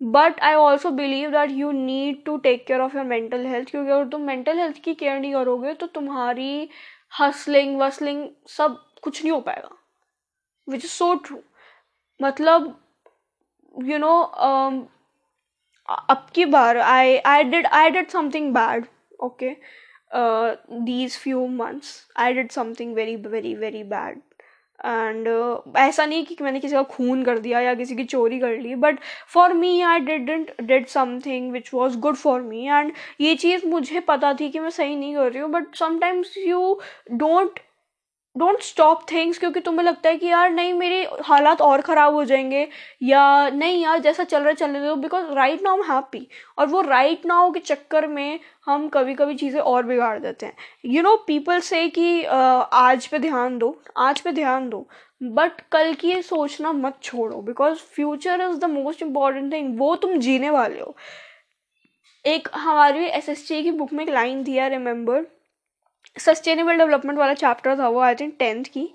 but 0.00 0.40
I 0.40 0.54
also 0.54 0.90
believe 0.92 1.30
that 1.30 1.50
you 1.50 1.70
need 1.72 2.24
to 2.24 2.36
take 2.38 2.66
care 2.66 2.80
of 2.80 2.96
your 2.96 3.04
mental 3.06 3.46
health 3.46 3.70
क्योंकि 3.70 3.90
अगर 3.90 4.08
तुम 4.08 4.22
mental 4.22 4.58
health 4.58 4.78
की 4.84 4.94
care 4.94 5.18
नहीं 5.20 5.32
करोगे 5.32 5.74
तो 5.74 5.86
तुम्हारी 5.90 6.68
hustling 7.20 7.78
वसलिंग 7.80 8.28
सब 8.48 8.78
कुछ 9.02 9.22
नहीं 9.22 9.32
हो 9.32 9.40
पाएगा 9.40 9.70
विच 10.68 10.84
इज़ 10.84 10.90
सो 10.92 11.14
ट्रू 11.16 11.38
मतलब 12.20 12.74
यू 13.74 13.98
नो 13.98 14.14
अब 16.10 16.26
की 16.34 16.44
बार 16.46 16.78
I 16.78 17.16
I 17.26 17.44
did 17.44 17.66
I 17.66 17.90
did 17.90 18.08
something 18.08 18.52
bad 18.54 18.86
okay 19.20 19.56
these 20.84 21.16
few 21.18 21.46
months 21.46 21.94
I 22.16 22.32
did 22.32 22.50
something 22.50 22.94
very 22.94 23.16
very 23.16 23.54
very 23.54 23.82
bad 23.84 24.20
and 24.84 25.28
ऐसा 25.76 26.04
नहीं 26.06 26.24
कि 26.24 26.36
मैंने 26.44 26.60
किसी 26.60 26.74
का 26.74 26.82
खून 26.82 27.22
कर 27.24 27.38
दिया 27.38 27.60
या 27.60 27.74
किसी 27.74 27.96
की 27.96 28.04
चोरी 28.04 28.38
कर 28.40 28.56
ली 28.58 28.74
but 28.74 28.98
for 29.28 29.52
me 29.52 29.80
I 29.80 30.00
didn't 30.00 30.50
did 30.62 30.86
something 30.86 31.52
which 31.52 31.70
was 31.74 31.98
good 31.98 32.16
for 32.16 32.40
me 32.40 32.66
and 32.66 32.92
ये 33.20 33.34
चीज़ 33.34 33.66
मुझे 33.66 34.00
पता 34.08 34.32
थी 34.40 34.48
कि 34.50 34.60
मैं 34.60 34.70
सही 34.70 34.96
नहीं 34.96 35.14
कर 35.14 35.30
रही 35.32 35.42
हूँ 35.42 35.50
but 35.50 35.74
sometimes 35.76 36.34
you 36.38 36.80
don't 37.12 37.60
don't 38.36 38.60
stop 38.62 39.00
things 39.10 39.38
क्योंकि 39.38 39.60
तुम्हें 39.60 39.84
लगता 39.86 40.08
है 40.08 40.16
कि 40.16 40.26
यार, 40.26 40.50
नहीं, 40.50 40.72
मेरे 40.74 41.02
हालात 41.22 41.60
और 41.60 41.80
ख़राब 41.80 42.14
हो 42.14 42.24
जाएँगे, 42.24 42.66
या 43.02 43.48
नहीं, 43.50 43.82
यार, 43.82 43.98
जैसा 43.98 44.24
चल 44.24 44.38
रहा 44.38 44.48
है 44.48 44.54
चलने 44.54 44.80
दो 44.80 44.94
because 44.96 45.26
right 45.34 45.62
now 45.62 45.76
am 45.76 45.82
happy 45.92 46.26
और 46.58 46.66
वो 46.66 46.80
राइट 46.82 47.26
नाउ 47.26 47.50
के 47.52 47.60
चक्कर 47.60 48.06
में 48.06 48.40
हम 48.66 48.88
कभी 48.88 49.14
कभी 49.14 49.34
चीज़ें 49.34 49.60
और 49.60 49.82
बिगाड़ 49.86 50.18
देते 50.18 50.46
हैं. 50.46 50.54
यू 50.84 51.02
नो 51.02 51.16
पीपल 51.26 51.60
से 51.60 51.86
कि 51.88 52.22
आज 52.24 53.06
पे 53.06 53.18
ध्यान 53.18 53.58
दो, 53.58 53.76
आज 53.98 54.20
पे 54.20 54.32
ध्यान 54.32 54.68
दो 54.68 54.86
बट 55.22 55.60
कल 55.72 55.92
की 55.94 56.08
ये 56.08 56.22
सोचना 56.22 56.72
मत 56.72 56.98
छोड़ो 57.02 57.40
because 57.42 57.78
future 57.94 58.40
is 58.42 58.58
the 58.58 58.70
most 58.70 59.02
important 59.02 59.52
thing 59.52 59.78
वो 59.78 59.94
तुम 59.96 60.16
जीने 60.18 60.50
वाले 60.50 60.80
हो. 60.80 60.94
एक 62.24 62.48
हमारी 62.54 63.04
एस 63.06 63.46
की 63.50 63.70
बुक 63.70 63.92
में 63.92 64.04
एक 64.04 64.10
लाइन 64.10 64.44
थी 64.44 64.58
आई 64.58 64.68
रिमेंबर 64.68 65.26
सस्टेनेबल 66.16 66.78
डेवलपमेंट 66.78 67.18
वाला 67.18 67.34
चैप्टर 67.34 67.78
था 67.78 67.88
वो 67.88 68.00
आई 68.00 68.14
थिंक 68.14 68.34
टेंथ 68.38 68.64
की, 68.64 68.88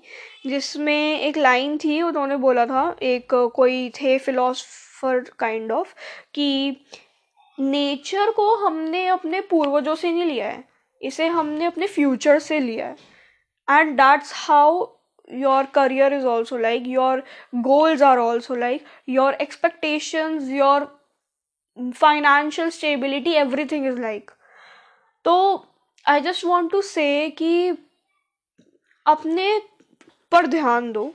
जिसमें 0.46 1.20
एक 1.20 1.36
लाइन 1.36 1.76
थी, 1.78 2.00
उन्होंने 2.02 2.36
बोला 2.36 2.66
था, 2.66 2.96
एक 3.02 3.34
कोई 3.54 3.88
थे 4.00 4.18
फिलोसफर 4.18 5.20
काइंड 5.38 5.72
ऑफ़ 5.72 5.94
कि 6.34 6.76
नेचर 7.58 8.30
को 8.30 8.54
हमने 8.56 9.06
अपने 9.08 9.40
पूर्वजों 9.40 9.94
से 9.94 10.12
नहीं 10.12 10.24
लिया 10.24 10.48
है, 10.48 10.64
इसे 11.00 11.26
हमने 11.28 11.64
अपने 11.64 11.86
फ्यूचर 11.86 12.38
से 12.38 12.60
लिया 12.60 12.86
है। 12.86 12.96
And 13.68 13.96
that's 13.96 14.32
how 14.36 14.86
your 15.30 15.64
career 15.74 16.14
is 16.14 16.26
also 16.26 16.56
like 16.58 16.86
your 16.86 17.22
goals 17.54 18.02
are 18.02 18.18
also 18.18 18.54
like 18.54 18.84
your 19.08 19.34
expectations 19.34 20.48
your 20.50 20.86
financial 21.78 22.70
stability 22.70 23.32
everything 23.36 23.86
is 23.86 24.00
like 24.00 24.30
तो 25.24 25.34
I 26.08 26.20
just 26.20 26.44
want 26.44 26.70
to 26.72 26.82
say 26.82 27.28
कि 27.30 27.68
अपने 29.06 29.60
पर 30.32 30.46
ध्यान 30.46 30.92
दो 30.92 31.12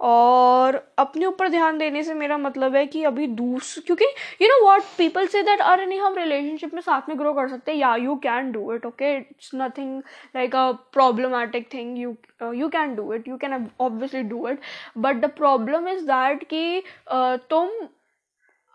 और 0.00 0.76
अपने 0.98 1.26
ऊपर 1.26 1.48
ध्यान 1.48 1.78
देने 1.78 2.02
से 2.02 2.14
मेरा 2.14 2.36
मतलब 2.38 2.76
है 2.76 2.84
कि 2.86 3.02
अभी 3.04 3.26
दूस 3.26 3.74
क्योंकि 3.86 4.04
you 4.42 4.48
know 4.48 4.64
what 4.64 4.82
people 4.98 5.26
say 5.26 5.42
that 5.42 5.60
अरे 5.60 5.86
नहीं 5.86 6.00
हम 6.00 6.14
रिलेशनशिप 6.14 6.74
में 6.74 6.80
साथ 6.80 7.08
में 7.08 7.18
ग्रो 7.18 7.32
कर 7.34 7.48
सकते 7.48 7.72
हैं. 7.72 7.78
या 7.78 7.94
you 7.96 8.16
can 8.16 8.52
do 8.52 8.72
it 8.72 8.86
okay 8.86 9.16
it's 9.16 9.50
nothing 9.54 10.02
like 10.36 10.56
a 10.56 10.70
problematic 10.92 11.72
thing 11.74 11.98
you 11.98 12.16
you 12.54 12.68
can 12.68 12.94
do 12.94 13.12
it 13.14 13.28
you 13.28 13.36
can 13.36 13.66
obviously 13.80 14.22
do 14.22 14.48
it 14.48 14.60
but 14.98 15.20
the 15.20 15.30
problem 15.36 15.88
is 15.88 16.04
that 16.04 16.44
कि 16.44 16.82
uh, 17.12 17.38
तुम 17.50 17.70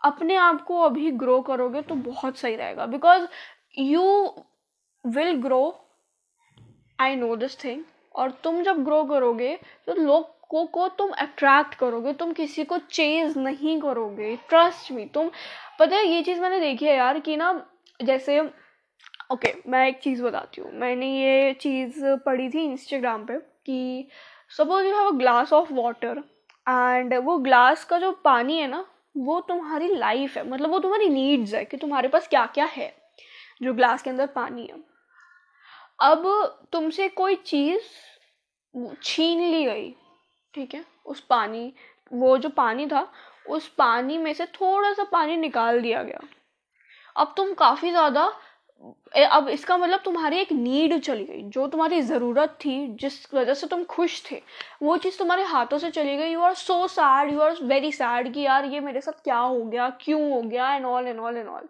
अपने 0.02 0.34
आप 0.36 0.60
को 0.62 0.80
अभी 0.80 1.10
ग्रो 1.10 1.40
करोगे 1.40 1.82
तो 1.82 1.94
बहुत 1.94 2.38
सही 2.38 2.56
रहेगा। 2.56 2.86
Because 2.86 3.26
you 3.78 4.02
will 5.04 5.32
grow 5.40 5.62
I 6.98 7.16
know 7.16 7.34
this 7.36 7.58
thing 7.64 7.82
और 8.14 8.30
तुम 8.44 8.62
जब 8.62 8.82
ग्रो 8.84 9.02
करोगे 9.04 9.54
तो 9.86 9.94
लोगों 9.94 10.64
को 10.66 10.86
तुम 10.98 11.10
अट्रैक्ट 11.18 11.74
करोगे 11.74 12.12
तुम 12.12 12.32
किसी 12.32 12.64
को 12.64 12.78
चेंज 12.78 13.36
नहीं 13.38 13.80
करोगे. 13.80 14.34
ट्रस्ट 14.48 14.92
मी 14.92 15.04
तुम 15.14 15.30
पता 15.78 15.96
है 15.96 16.06
ये 16.06 16.22
चीज़ 16.22 16.40
मैंने 16.40 16.60
देखी 16.60 16.86
है 16.86 16.96
यार 16.96 17.18
कि 17.20 17.36
ना 17.36 17.52
जैसे 18.00 18.40
ओके 18.40 19.48
okay, 19.48 19.66
मैं 19.68 19.86
एक 19.88 19.98
चीज़ 20.00 20.22
बताती 20.22 20.60
हूँ. 20.60 20.72
मैंने 20.72 21.06
ये 21.10 21.52
चीज़ 21.60 22.04
पढ़ी 22.26 22.48
थी 22.50 22.64
इंस्टाग्राम 22.64 23.24
पे 23.26 23.38
कि 23.66 24.08
suppose 24.50 24.86
you 24.86 24.94
have 24.96 25.06
a 25.06 25.16
glass 25.18 25.52
of 25.52 25.72
water 25.72 26.22
and 26.66 27.14
वो 27.24 27.36
ग्लास 27.38 27.84
का 27.84 27.98
जो 27.98 28.12
पानी 28.24 28.58
है 28.58 28.66
ना 28.68 28.84
वो 29.16 29.40
तुम्हारी 29.48 29.94
लाइफ 29.94 30.36
है. 30.36 30.48
मतलब 30.50 30.70
वो 30.70 30.78
तुम्हारी 30.78 31.08
नीड्स 31.08 31.54
है 31.54 31.64
कि 31.64 31.76
तुम्हारे 31.76 32.08
पास 32.08 32.28
क्या 32.28 32.46
क्या 32.54 32.64
है 32.72 32.92
जो 33.62 33.74
ग्लास 33.74 34.02
के 34.02 34.10
अंदर 34.10 34.26
पानी 34.26 34.66
है. 34.66 34.82
अब 35.98 36.24
तुमसे 36.72 37.08
कोई 37.10 37.34
चीज़ 37.36 37.82
छीन 39.02 39.40
ली 39.50 39.64
गई, 39.64 39.90
ठीक 40.54 40.74
है? 40.74 40.84
उस 41.06 41.20
पानी, 41.20 41.72
वो 42.12 42.36
जो 42.38 42.48
पानी 42.50 42.86
था, 42.86 43.06
उस 43.46 43.68
पानी 43.78 44.18
में 44.18 44.32
से 44.34 44.46
थोड़ा 44.52 44.92
सा 44.92 45.04
पानी 45.12 45.36
निकाल 45.36 45.80
दिया 45.82 46.02
गया। 46.02 46.20
अब 47.16 47.34
तुम 47.36 47.52
काफ़ी 47.54 47.90
ज़्यादा 47.90 48.32
अब 49.28 49.48
इसका 49.48 49.76
मतलब 49.76 50.00
तुम्हारी 50.04 50.38
एक 50.38 50.50
नीड 50.52 50.98
चली 51.00 51.24
गई, 51.24 51.42
जो 51.42 51.66
तुम्हारी 51.66 52.00
ज़रूरत 52.02 52.56
थी, 52.60 52.74
जिस 52.96 53.34
वजह 53.34 53.54
से 53.54 53.66
तुम 53.66 53.84
खुश 53.84 54.22
थे, 54.30 54.40
वो 54.82 54.96
चीज़ 54.96 55.18
तुम्हारे 55.18 55.42
हाथों 55.44 55.78
से 55.78 55.90
चली 55.90 56.16
गई। 56.16 56.32
You 56.32 56.40
are 56.40 56.54
so 56.54 56.86
sad 56.88 57.32
you 57.32 57.40
are 57.40 57.56
very 57.62 57.92
sad 57.92 58.32
कि 58.34 58.40
यार 58.40 58.64
ये 58.64 58.80
मेरे 58.80 59.00
साथ 59.00 59.22
क्या 59.24 59.38
हो 59.38 59.62
गया, 59.64 59.88
क्यों 60.00 60.20
हो 60.32 60.40
गया 60.42 60.74
and 60.74 60.84
all 60.86 61.06
and 61.06 61.20
all 61.20 61.36
and 61.36 61.48
all 61.48 61.68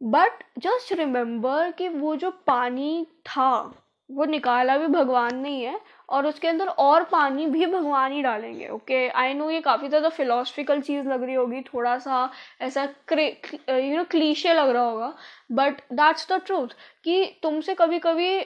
but 0.00 0.42
just 0.58 0.92
remember 0.92 1.70
कि 1.70 1.88
वो 1.88 2.14
जो 2.16 2.30
पानी 2.46 3.06
था, 3.26 3.74
वो 4.10 4.24
निकाला 4.24 4.76
भी 4.78 4.86
भगवान 4.86 5.36
ने 5.36 5.50
ही 5.50 5.62
है 5.62 5.80
और 6.08 6.26
उसके 6.26 6.48
अंदर 6.48 6.68
और 6.68 7.04
पानी 7.04 7.46
भी 7.46 7.66
भगवान 7.66 8.12
ही 8.12 8.22
डालेंगे 8.22 8.68
ओके 8.68 9.06
आई 9.08 9.34
नो 9.34 9.50
ये 9.50 9.60
काफ़ी 9.60 9.88
ज़्यादा 9.88 10.08
फिलोसफिकल 10.08 10.80
चीज़ 10.80 11.08
लग 11.08 11.22
रही 11.22 11.34
होगी 11.34 11.60
थोड़ा 11.64 11.98
सा 11.98 12.30
ऐसा 12.60 12.84
यू 13.12 13.96
नो 13.96 14.04
क्लीशे 14.04 14.54
लग 14.54 14.70
रहा 14.70 14.82
होगा 14.82 15.14
बट 15.52 15.80
दैट्स 15.92 16.26
द 16.32 16.40
ट्रूथ 16.46 16.74
कि 17.04 17.24
तुमसे 17.42 17.74
कभी 17.74 17.98
कभी 17.98 18.40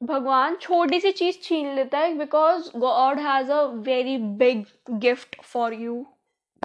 भगवान 0.00 0.56
छोटी 0.56 1.00
सी 1.00 1.12
चीज़ 1.12 1.38
छीन 1.42 1.74
लेता 1.74 1.98
है 1.98 2.14
because 2.14 2.70
God 2.78 3.20
has 3.20 3.52
a 3.52 3.62
very 3.62 4.18
big 4.18 4.64
gift 4.90 5.40
for 5.42 5.74
you 5.74 6.04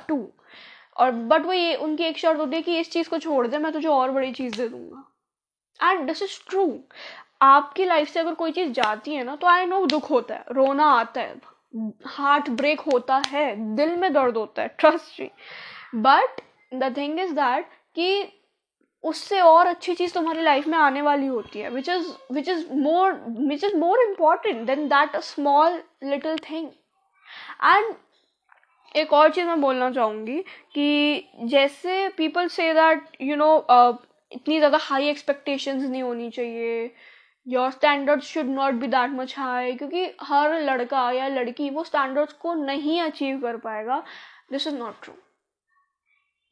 too 0.08 0.18
और 0.96 1.12
बट 1.12 1.46
वो 1.46 1.54
ये, 1.54 1.76
उनकी 1.76 2.04
एक 2.04 2.18
शर्त 2.18 2.40
होती 2.40 2.56
है 2.56 2.62
कि 2.62 2.80
इस 2.80 2.92
चीज़ 2.92 3.10
को 3.10 3.18
छोड़ 3.20 3.46
दे, 3.48 3.58
मैं 3.58 3.72
तुझे 3.74 3.88
और 3.88 4.12
बड़ी 4.12 4.32
चीज़ 4.34 4.58
दे 4.58 4.68
दूँगा। 4.70 5.92
एंड 5.92 6.08
दिस 6.08 6.22
इज़ 6.24 6.40
ट्रू 6.50 6.68
आपकी 7.42 7.86
लाइफ 7.86 8.10
से 8.10 8.20
अगर 8.20 8.34
कोई 8.34 8.52
चीज़ 8.52 8.72
जाती 8.74 9.16
है 9.16 9.24
ना 9.24 9.36
तो 9.36 9.48
आई 9.48 9.66
नो 9.66 9.86
दुख 9.88 10.10
होता 10.12 10.36
है, 10.36 10.46
रोना 10.52 10.86
आता 10.90 11.22
है 11.22 11.40
हार्ट 12.08 12.50
ब्रेक 12.52 12.80
होता 12.84 13.22
है, 13.28 13.76
दिल 13.76 13.96
में 13.96 14.12
दर्द 14.14 14.38
होता 14.38 14.62
है 14.62 14.76
trust 14.80 15.18
ji 15.18 15.30
but 15.96 16.42
the 16.74 16.94
thing 16.98 17.20
is 17.20 17.34
that 17.34 17.70
कि 17.96 18.32
उससे 19.04 19.40
और 19.42 19.68
अच्छी 19.68 19.94
चीज़ 19.96 20.14
तुम्हारी 20.14 20.42
लाइफ 20.42 20.68
में 20.68 20.78
आने 20.78 21.02
वाली 21.02 21.28
होती 21.28 21.60
है 21.60 21.70
which 21.70 21.90
is 21.90 22.08
which 22.34 22.50
is 22.50 22.66
more 22.74 23.14
which 23.40 23.64
is 23.64 23.76
more 23.78 24.02
important 24.02 24.66
than 24.68 24.88
that 24.88 25.16
a 25.16 25.20
small 25.26 25.82
little 26.04 26.38
thing 26.50 26.68
and 27.66 27.94
एक 28.96 29.14
और 29.14 29.30
चीज़ 29.32 29.48
मैं 29.48 29.60
बोलना 29.62 29.90
चाहूँगी 29.92 30.40
कि 30.74 31.30
जैसे 31.44 32.08
people 32.18 32.48
say 32.50 32.74
that 32.74 33.08
you 33.22 33.36
know 33.36 33.56
इतनी 34.32 34.58
ज़्यादा 34.58 34.78
हाई 34.82 35.08
एक्सपेक्टेशंस 35.10 35.84
नहीं 35.84 36.04
होनी 36.04 36.30
चाहिए। 36.30 36.92
Your 37.48 37.72
standards 37.72 38.26
should 38.26 38.50
not 38.50 38.74
be 38.74 38.88
that 38.88 39.12
much 39.12 39.38
high 39.38 39.74
क्योंकि 39.76 40.06
हर 40.22 40.60
लड़का 40.62 41.10
या 41.12 41.28
लड़की 41.28 41.70
वो 41.70 41.84
स्टैंडर्ड्स 41.84 42.34
को 42.34 42.54
नहीं 42.56 43.00
अचीव 43.02 43.42
कर 43.42 43.58
पाएगा। 43.58 44.04
This 44.52 44.68
is 44.68 44.76
not 44.76 45.02
true 45.04 45.14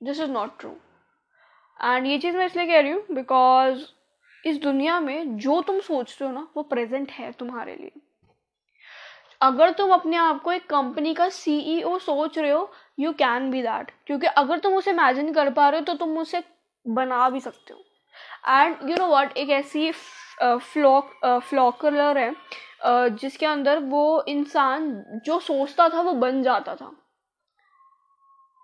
this 0.01 0.19
is 0.19 0.31
not 0.31 0.59
true 0.59 0.75
and 1.79 2.05
ये 2.05 2.17
चीज़ 2.19 2.35
मैं 2.37 2.45
इसलिए 2.45 2.67
कह 2.67 2.79
रही 2.79 2.91
हूँ 2.91 3.03
बिकॉज़ 3.11 3.85
इस 4.43 4.57
दुनिया 4.61 4.99
में 4.99 5.37
जो 5.37 5.61
तुम 5.61 5.79
सोचते 5.81 6.25
हो 6.25 6.31
ना, 6.31 6.47
वो 6.57 6.63
प्रेजेंट 6.63 7.11
है 7.11 7.31
तुम्हारे 7.31 7.75
लिए। 7.75 7.91
अगर 9.41 9.71
तुम 9.71 9.91
अपने 9.93 10.17
आप 10.17 10.41
को 10.43 10.51
एक 10.51 10.69
कंपनी 10.69 11.13
का 11.13 11.27
सीईओ 11.29 11.97
e 11.97 12.01
सोच 12.01 12.37
रहे 12.37 12.51
हो 12.51 12.71
यू 12.99 13.11
कैन 13.19 13.49
बी 13.51 13.61
दैट 13.61 13.91
क्योंकि 14.07 14.27
अगर 14.27 14.59
तुम 14.59 14.73
उसे 14.75 14.91
इमेजिन 14.91 15.31
कर 15.33 15.49
पा 15.53 15.69
रहे 15.69 15.79
हो 15.79 15.85
तो 15.85 15.93
तुम 15.97 16.17
उसे 16.17 16.43
बना 16.85 17.29
भी 17.29 17.39
सकते 17.39 17.73
हो. 17.73 17.79
एंड 18.49 18.89
यू 18.89 18.95
नो 18.97 19.07
वॉट 19.07 19.37
एक 19.37 19.49
ऐसी 19.49 19.91
फ्लॉक 20.41 21.11
फ्लॉकलर 21.43 22.17
है 22.17 22.33
जिसके 23.11 23.45
अंदर 23.45 23.79
वो 23.85 24.23
इंसान 24.27 24.91
जो 25.25 25.39
सोचता 25.39 25.87
था, 25.89 26.01
वो 26.01 26.13
बन 26.15 26.41
जाता 26.43 26.75
था. 26.75 26.91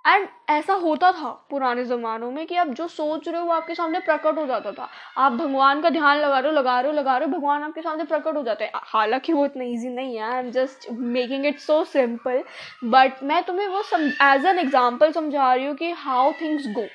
एंड 0.06 0.28
ऐसा 0.50 0.74
होता 0.76 1.12
था 1.12 1.30
पुराने 1.50 1.84
ज़मानों 1.86 2.30
में 2.32 2.46
कि 2.48 2.56
आप 2.56 2.68
जो 2.70 2.88
सोच 2.88 3.28
रहे 3.28 3.40
हो 3.40 3.46
वो 3.46 3.54
आपके 3.54 3.76
सामने 3.76 4.00
प्रकट 4.00 4.38
हो 4.38 4.46
जाता 4.46 4.72
था। 4.72 4.88
आप 5.18 5.32
भगवान 5.34 5.82
का 5.82 5.90
ध्यान 5.90 6.18
लगा 6.18 6.40
रहे 6.40 6.52
हो, 6.52 6.58
लगा 6.58 6.80
रहे 6.80 6.92
हो, 6.92 6.98
लगा 6.98 7.18
रहे 7.18 7.30
हो, 7.30 7.38
भगवान 7.38 7.64
आपके 7.64 7.82
सामने 7.82 8.04
प्रकट 8.04 8.36
हो 8.38 8.44
जाते 8.44 8.64
हैं। 8.64 8.72
हालाँकि 8.86 9.34
वो 9.34 9.46
इतना 9.46 9.64
ईजी 9.64 9.90
नहीं 9.90 10.16
है 10.16 10.24
I 10.26 10.40
am 10.40 10.52
just 10.52 10.88
making 10.92 11.46
it 11.46 11.60
so 11.60 11.84
simple 11.86 12.44
but 12.86 13.24
मैं 13.24 13.44
तुम्हें 13.44 13.68
वो 13.68 13.82
एज 14.24 14.46
एन 14.46 14.60
एग्ज़ाम्पल 14.60 15.12
समझा 15.12 15.54
रही 15.54 15.66
हूँ 15.66 15.76
कि 15.76 15.92
हाउ 15.98 16.32
थिंग्स 16.42 16.68
गो 16.70 16.88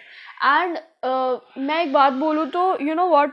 एंड 0.44 0.78
मैं 1.58 1.82
एक 1.82 1.92
बात 1.92 2.12
बोलूँ 2.14 2.46
तो 2.50 2.76
you 2.82 2.94
know 2.94 3.06
what 3.08 3.32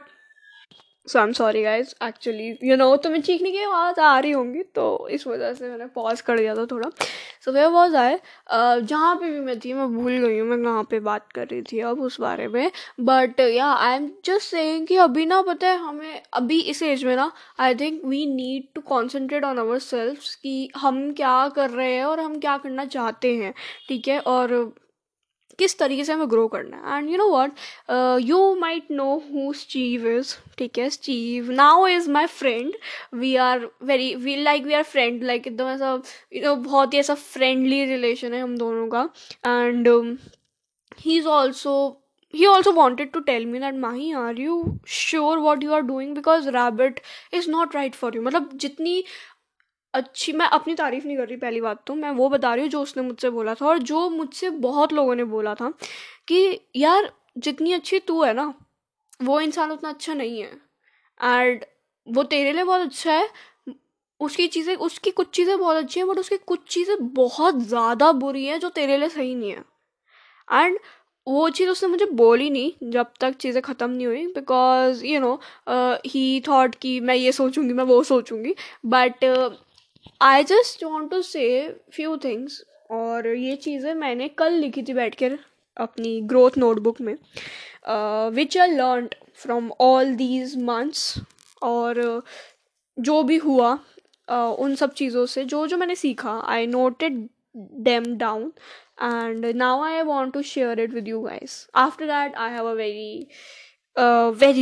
so 1.08 1.20
I 1.20 1.26
am 1.26 1.32
sorry 1.34 1.62
guys 1.64 1.94
actually 2.04 2.48
you 2.64 2.76
know 2.78 2.96
तुम्हें 3.04 3.22
चीखने 3.22 3.52
की 3.52 3.64
आवाज़ 3.64 4.00
आ 4.00 4.18
रही 4.20 4.32
होंगी 4.32 4.64
तो 4.76 5.08
इस 5.12 5.26
वजह 5.28 5.54
से 5.54 5.70
मैंने 5.70 5.86
पॉज 5.96 6.22
कर 6.22 6.38
दिया 6.38 6.56
था 6.56 6.66
थोड़ा। 6.72 6.90
सो 7.46 7.52
वे 7.52 7.66
वॉज़ 7.68 7.96
आए 7.96 8.20
जहाँ 8.52 9.16
पे 9.16 9.32
भी 9.32 9.40
मैं 9.40 9.60
थी, 9.60 9.74
मैं 9.74 9.88
भूल 9.94 10.18
गई 10.18 10.38
हूँ, 10.40 10.48
मैं 10.48 10.62
कहाँ 10.64 10.84
पे 10.90 11.00
बात 11.00 11.32
कर 11.36 11.48
रही 11.48 11.62
थी 11.72 11.80
अब 11.82 12.02
उस 12.02 12.20
बारे 12.22 12.48
में। 12.48 12.72
But 13.02 13.40
yeah 13.40 13.68
I 13.68 13.96
am 13.96 14.10
just 14.26 14.50
saying 14.52 14.88
कि 14.88 14.96
अभी 14.98 15.26
ना, 15.26 15.42
पता 15.42 15.68
है, 15.68 15.78
हमें 15.78 16.22
अभी 16.34 16.60
इस 16.62 16.82
एज 16.84 17.04
में 17.04 17.16
ना 17.16 17.32
I 17.60 17.76
think 17.76 18.02
we 18.06 18.26
need 18.34 18.68
to 18.76 18.82
concentrate 18.90 19.44
on 19.44 19.58
our 19.58 19.80
self 19.80 20.34
कि 20.44 20.70
हम 20.78 21.12
क्या 21.14 21.48
कर 21.56 21.70
रहे 21.70 21.94
हैं 21.94 22.06
और 22.06 22.20
हम 22.20 22.40
क्या 22.40 22.58
करना 22.58 22.86
चाहते 22.88 23.36
हैं, 23.36 23.54
ठीक 23.90 24.08
है? 24.08 24.20
और 24.20 24.74
किस 25.60 25.78
तरीके 25.80 26.04
से 26.04 26.14
हमें 26.14 26.30
ग्रो 26.32 26.48
करना 26.48 26.78
है। 26.78 26.98
And 26.98 27.10
you 27.10 27.18
know 27.18 27.28
what 27.30 27.52
you 28.28 28.56
might 28.60 28.92
know 28.92 29.14
who 29.32 29.54
Steve 29.54 30.08
is 30.08 30.36
ठीक 30.58 30.78
है? 30.78 30.90
Steve 30.90 31.52
now 31.52 31.88
is 31.88 32.10
my 32.12 32.26
friend 32.26 32.74
we 33.14 33.36
are 33.36 33.70
very 33.84 34.14
we 34.16 34.36
like 34.44 34.66
we 34.66 34.74
are 34.74 34.84
friend 34.84 35.24
like 35.24 35.48
एकदम 35.48 35.70
ऐसा 35.70 35.94
यू 36.34 36.44
नो 36.44 36.56
बहुत 36.56 36.94
ही 36.94 37.00
ऐसा 37.00 37.14
फ्रेंडली 37.14 37.84
रिलेशन 37.86 38.34
है 38.34 38.42
हम 38.42 38.58
दोनों 38.58 38.88
का। 38.90 39.10
And 39.46 39.88
he 41.00 41.18
is 41.18 41.28
also 41.28 42.04
he 42.34 42.46
also 42.46 42.72
wanted 42.76 43.12
to 43.12 43.20
tell 43.28 43.46
me 43.52 43.60
that, 43.60 43.76
mahi, 43.82 44.08
are 44.22 44.34
you 44.46 44.56
sure 44.96 45.36
what 45.44 45.62
you 45.66 45.76
are 45.76 45.84
doing? 45.90 46.10
Because 46.14 46.50
rabbit 46.56 47.00
is 47.40 47.48
not 47.54 47.78
right 47.78 47.96
for 48.00 48.10
you. 48.16 48.24
मतलब 48.24 48.50
जितनी 48.64 49.04
अच्छी, 49.98 50.34
मैं 50.34 50.46
अपनी 50.48 50.76
तारीफ़ 50.76 51.06
नहीं 51.06 51.18
कर 51.18 51.28
रही 51.28 51.38
पहली 51.38 51.62
बात 51.62 51.84
तो 51.88 51.96
मैं 51.96 52.12
वो 52.14 52.30
बता 52.30 52.54
रही 52.54 52.64
हूँ 52.64 52.70
जो 52.72 52.82
उसने 52.82 53.04
मुझसे 53.04 53.30
बोला 53.32 53.54
था 53.56 53.66
और 53.68 53.80
जो 53.84 54.10
मुझसे 54.12 54.50
बहुत 54.62 54.94
लोगों 54.94 55.16
ने 55.16 55.24
बोला 55.26 55.54
था 55.56 55.70
कि, 56.28 56.60
यार, 56.78 57.12
जितनी 57.38 57.74
अच्छी 57.74 58.00
तू 58.02 58.24
है 58.24 58.34
ना, 58.34 58.54
वो 59.20 59.40
इंसान 59.42 59.72
उतना 59.72 59.90
अच्छा 59.90 60.14
नहीं 60.16 60.42
है 60.42 60.52
एंड 61.20 61.66
वो 62.08 62.24
तेरे 62.26 62.54
लिए 62.54 62.64
बहुत 62.66 62.82
अच्छा 62.82 63.14
है, 63.14 63.30
उसकी 64.22 64.48
चीज़ें, 64.50 64.76
उसकी 64.78 65.12
कुछ 65.12 65.30
चीज़ें 65.36 65.58
बहुत 65.60 65.78
अच्छी 65.78 66.00
हैं 66.00 66.08
बट 66.10 66.18
उसकी 66.20 66.38
कुछ 66.48 66.68
चीज़ें 66.70 66.98
बहुत 67.16 67.60
ज़्यादा 67.64 68.12
बुरी 68.16 68.46
हैं 68.46 68.60
जो 68.60 68.70
तेरे 68.72 68.98
लिए 68.98 69.10
सही 69.10 69.36
नहीं 69.36 69.52
है 69.52 69.64
एंड 70.48 70.80
वो 71.28 71.50
चीज़ 71.52 71.70
उसने 71.70 71.90
मुझे 71.90 72.06
बोली 72.16 72.50
नहीं 72.52 72.90
जब 72.92 73.08
तक 73.22 73.36
चीज़ें 73.38 73.62
ख़त्म 73.64 73.90
नहीं 73.92 74.08
हुई 74.08 74.26
because 74.30 75.06
you 75.06 75.20
know 75.22 75.34
he 76.08 76.42
thought 76.48 76.76
कि 76.78 77.00
मैं 77.02 77.16
ये 77.16 77.32
सोचूँगी, 77.34 77.74
मैं 77.74 77.84
वो 77.86 78.04
सोचूँगी 78.06 78.56
but 78.88 79.26
I 80.22 80.44
just 80.44 80.84
want 80.84 81.12
to 81.12 81.22
say 81.22 81.46
few 81.92 82.18
things 82.18 82.64
और 82.92 83.28
ये 83.28 83.56
चीज़ें 83.56 83.94
मैंने 83.94 84.28
कल 84.28 84.54
लिखी 84.54 84.84
थी 84.84 84.94
बैठ 84.94 85.16
कर 85.16 85.38
अपनी 85.78 86.20
ग्रोथ 86.22 86.58
नोटबुक 86.58 87.02
में 87.02 87.16
which 88.36 88.58
I 88.58 88.68
learn 88.68 89.10
from 89.36 89.72
all 89.82 90.14
these 90.16 90.56
months 90.58 91.14
और 91.62 92.24
जो 92.98 93.22
भी 93.24 93.38
हुआ 93.38 93.78
uh, 94.28 94.56
उन 94.60 94.76
सब 94.76 94.94
चीज़ों 94.94 95.26
से 95.26 95.44
जो 95.46 95.66
जो 95.68 95.78
मैंने 95.78 95.96
सीखा 95.96 96.40
I 96.40 96.68
noted 96.68 97.28
them 97.84 98.16
down 98.18 98.52
and 99.04 99.46
now 99.46 99.84
I 99.84 100.02
want 100.02 100.34
to 100.34 100.42
share 100.42 100.80
it 100.80 100.94
with 100.94 101.08
you 101.08 101.28
guys. 101.28 101.54
After 101.76 102.06
that 102.06 102.36
I 102.36 102.52
have 102.52 102.70
a 102.70 102.74
very 102.74 103.30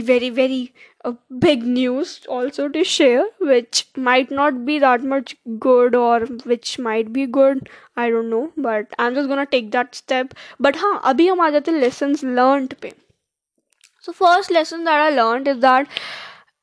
very 0.02 0.30
very 0.30 0.64
uh, 0.66 0.95
big 1.40 1.64
news 1.64 2.26
also 2.28 2.68
to 2.70 2.84
share 2.84 3.26
which 3.40 3.88
might 3.96 4.32
not 4.32 4.66
be 4.66 4.80
that 4.80 5.04
much 5.04 5.36
good 5.60 5.96
or 5.96 6.22
which 6.52 6.78
might 6.80 7.12
be 7.14 7.26
good 7.26 7.70
i 7.96 8.10
don't 8.10 8.30
know 8.30 8.52
but 8.58 8.88
i'm 9.00 9.14
just 9.16 9.30
gonna 9.30 9.46
take 9.46 9.72
that 9.72 9.96
step. 9.96 10.34
But 10.60 10.76
huh 10.78 11.00
abhi 11.04 11.28
hum 11.30 11.80
lessons 11.82 12.24
learned 12.24 12.80
pe. 12.82 12.92
So 14.00 14.14
first 14.14 14.52
lesson 14.52 14.84
that 14.86 15.02
i 15.02 15.10
learned 15.10 15.48
is 15.48 15.60
that 15.60 15.88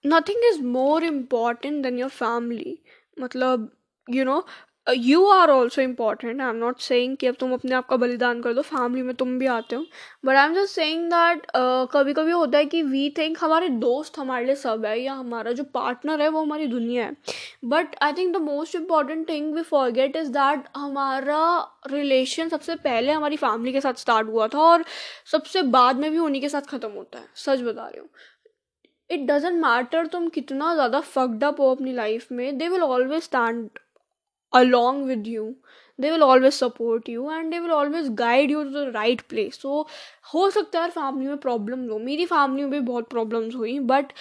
nothing 0.05 0.41
is 0.51 0.61
more 0.61 1.03
important 1.03 1.83
than 1.83 1.99
your 1.99 2.09
family. 2.09 2.83
Matlab 3.19 3.71
you 4.09 4.25
know 4.25 4.45
you 4.87 5.27
are 5.31 5.51
also 5.51 5.83
important 5.83 6.41
I 6.41 6.49
am 6.49 6.57
not 6.57 6.79
saying 6.81 7.17
कि 7.17 7.27
अब 7.27 7.35
तुम 7.41 7.53
अपने 7.53 7.75
आप 7.75 7.87
का 7.89 7.97
बलिदान 7.97 8.41
कर 8.43 8.53
दो 8.55 8.63
family 8.63 9.03
में 9.03 9.15
तुम 9.17 9.39
भी 9.39 9.47
आते 9.47 9.77
हो. 9.77 9.85
But 10.25 10.37
I 10.37 10.47
am 10.47 10.55
just 10.55 10.75
saying 10.75 11.05
that 11.11 11.47
कभी 11.93 12.13
कभी 12.15 12.31
होता 12.31 12.59
है 12.59 12.65
कि 12.65 12.83
वी 12.83 13.09
थिंक 13.19 13.37
हमारे 13.41 13.69
दोस्त 13.85 14.19
हमारे 14.19 14.45
लिए 14.47 14.55
सब 14.55 14.85
है 14.87 14.99
या 15.01 15.13
हमारा 15.15 15.53
जो 15.53 15.65
पार्टनर 15.75 16.23
है 16.23 16.29
वो 16.29 16.43
हमारी 16.43 16.67
दुनिया 16.67 17.05
है. 17.05 17.17
But 17.65 17.95
I 18.03 18.13
think 18.13 18.35
the 18.37 18.41
most 18.43 18.75
important 18.77 19.29
thing 19.29 19.55
we 19.55 19.63
forget 19.63 20.17
is 20.17 20.31
that 20.33 20.65
हमारा 20.77 21.45
रिलेशन 21.93 22.49
सबसे 22.49 22.75
पहले 22.79 23.13
हमारी 23.13 23.37
फैमिली 23.37 23.73
के 23.73 23.81
साथ 23.81 24.01
स्टार्ट 24.01 24.29
हुआ 24.29 24.49
था 24.49 24.59
और 24.63 24.85
सबसे 25.33 25.63
बाद 25.79 26.01
में 26.01 26.11
भी 26.11 26.19
उन्हीं 26.19 26.43
के 26.43 26.49
साथ 26.49 26.69
ख़त्म 26.71 26.91
होता 26.91 27.19
है. 27.19 27.25
सच 27.37 27.61
बता 27.61 27.87
रही 27.87 28.01
हूँ. 28.01 28.09
इट 29.11 29.27
डजेंट 29.31 29.63
मैटर 29.63 30.07
तुम 30.07 30.29
कितना 30.31 30.75
ज़्यादा 30.75 31.01
फकड 31.01 31.45
अप 31.45 31.61
हो 31.61 31.75
अपनी 31.75 31.93
लाइफ 31.93 32.31
में 32.33 32.59
they 32.59 32.69
will 32.69 32.83
always 32.83 33.23
stand 33.23 33.69
along 34.53 35.05
with 35.09 35.29
you 35.35 35.53
they 35.99 36.11
will 36.11 36.23
always 36.23 36.53
support 36.53 37.09
you 37.09 37.31
and 37.31 37.51
they 37.51 37.59
will 37.59 37.71
always 37.73 38.09
guide 38.19 38.51
you 38.51 38.63
to 38.65 38.71
the 38.71 38.93
right 38.95 39.21
place 39.29 39.61
so 39.63 39.81
हो 40.35 40.49
सकता 40.51 40.83
है 40.83 40.89
फैमिली 40.91 41.27
में 41.29 41.37
प्रॉब्लम 41.39 41.89
हो। 41.91 41.99
मेरी 41.99 42.25
फैमिली 42.27 42.63
में 42.63 42.71
भी 42.71 42.81
बहुत 42.81 43.09
प्रॉब्लम्स 43.11 43.55
हुई 43.55 43.79
बट 43.91 44.13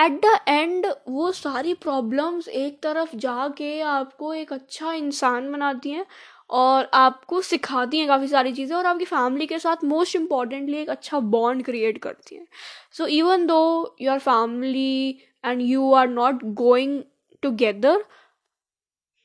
एट 0.00 0.20
द 0.24 0.38
एंड 0.48 0.86
वो 1.08 1.30
सारी 1.32 1.74
प्रॉब्लम्स 1.82 2.48
एक 2.48 2.78
तरफ़ 2.82 3.16
जाके 3.16 3.80
आपको 3.80 4.32
एक 4.34 4.52
अच्छा 4.52 4.92
इंसान 4.92 5.50
बनाती 5.52 5.90
हैं 5.90 6.06
और 6.50 6.88
आपको 6.94 7.40
सिखाती 7.42 7.98
हैं 7.98 8.06
काफ़ी 8.08 8.28
सारी 8.28 8.52
चीज़ें 8.52 8.76
और 8.76 8.86
आपकी 8.86 9.04
फैमिली 9.04 9.46
के 9.46 9.58
साथ 9.58 9.84
मोस्ट 9.84 10.16
इम्पॉर्टेंटली 10.16 10.76
एक 10.78 10.90
अच्छा 10.90 11.20
बॉन्ड 11.34 11.64
क्रिएट 11.64 11.98
करती 11.98 12.36
हैं। 12.36 12.46
So 12.92 13.06
even 13.06 13.46
though 13.46 13.96
your 14.00 14.18
family 14.18 15.18
and 15.44 15.62
you 15.62 15.92
are 15.92 16.08
not 16.08 16.44
going 16.62 17.02
together 17.42 18.04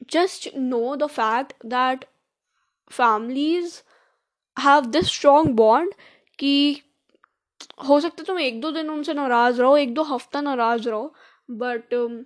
just 0.09 0.47
know 0.55 0.95
the 0.95 1.07
fact 1.09 1.53
that 1.65 2.05
families 2.91 3.83
have 4.57 4.91
this 4.91 5.11
strong 5.11 5.55
bond 5.55 5.93
कि 6.39 6.53
हो 7.87 7.99
सकता 7.99 8.23
तुम 8.23 8.39
एक 8.39 8.59
दो 8.61 8.71
दिन 8.71 8.89
उनसे 8.89 9.13
नाराज़ 9.13 9.61
रहो 9.61 9.77
एक 9.77 9.93
दो 9.93 10.03
हफ़्ता 10.03 10.41
नाराज़ 10.41 10.89
रहो 10.89 11.13
बट 11.51 11.93
um, 11.93 12.23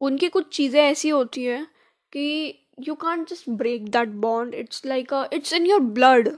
उनकी 0.00 0.28
कुछ 0.28 0.48
चीज़ें 0.56 0.80
ऐसी 0.82 1.08
होती 1.08 1.44
हैं 1.44 1.66
कि 2.12 2.54
you 2.88 2.94
can't 2.94 3.28
just 3.28 3.48
break 3.50 3.88
that 3.90 4.08
bond 4.24 4.54
it's 4.54 4.84
like 4.86 5.12
it's 5.32 5.52
in 5.52 5.66
your 5.66 5.80
blood 5.98 6.28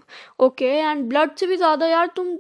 okay 0.40 0.70
and 0.78 1.08
blood 1.08 1.34
से 1.36 1.46
भी 1.46 1.56
ज़्यादा 1.56 1.86
यार 1.86 2.06
तुम 2.16 2.36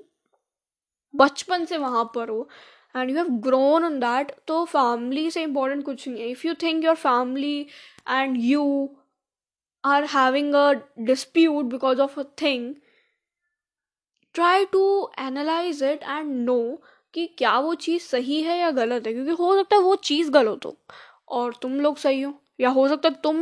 बचपन 1.14 1.64
से 1.64 1.78
वहाँ 1.78 2.04
पर 2.14 2.28
हो। 2.28 2.48
And 2.94 3.10
you 3.10 3.16
have 3.16 3.28
grown 3.42 3.84
on 3.84 3.98
that 4.00 4.32
तो 4.48 4.64
फैमिली 4.64 5.30
से 5.30 5.42
इंपॉर्टेंट 5.42 5.84
कुछ 5.84 6.06
नहीं 6.08 6.22
है। 6.22 6.28
If 6.30 6.46
you 6.46 6.54
think 6.62 6.84
your 6.84 6.94
family 6.96 7.60
and 8.10 8.36
you 8.40 8.88
are 9.84 10.04
having 10.14 10.54
a 10.54 10.72
dispute 11.00 11.64
because 11.66 12.00
of 12.00 12.18
a 12.20 12.24
thing 12.42 12.74
try 14.34 14.64
to 14.64 15.10
analyse 15.20 15.82
it 15.82 16.02
and 16.02 16.34
know 16.44 16.60
कि 17.14 17.26
क्या 17.38 17.58
वो 17.60 17.74
चीज़ 17.74 18.02
सही 18.02 18.40
है 18.42 18.58
या 18.58 18.70
गलत 18.70 19.06
है। 19.06 19.12
क्योंकि 19.12 19.30
हो 19.32 19.54
सकता 19.56 19.76
है 19.76 19.82
वो 19.82 19.94
चीज़ 19.96 20.30
गलत 20.30 20.66
हो 20.66 20.76
और 21.30 21.54
तुम 21.62 21.80
लोग 21.80 21.96
सही 21.98 22.20
हो, 22.22 22.32
या 22.60 22.68
हो 22.70 22.86
सकता 22.88 23.08
है 23.08 23.14
तुम 23.22 23.38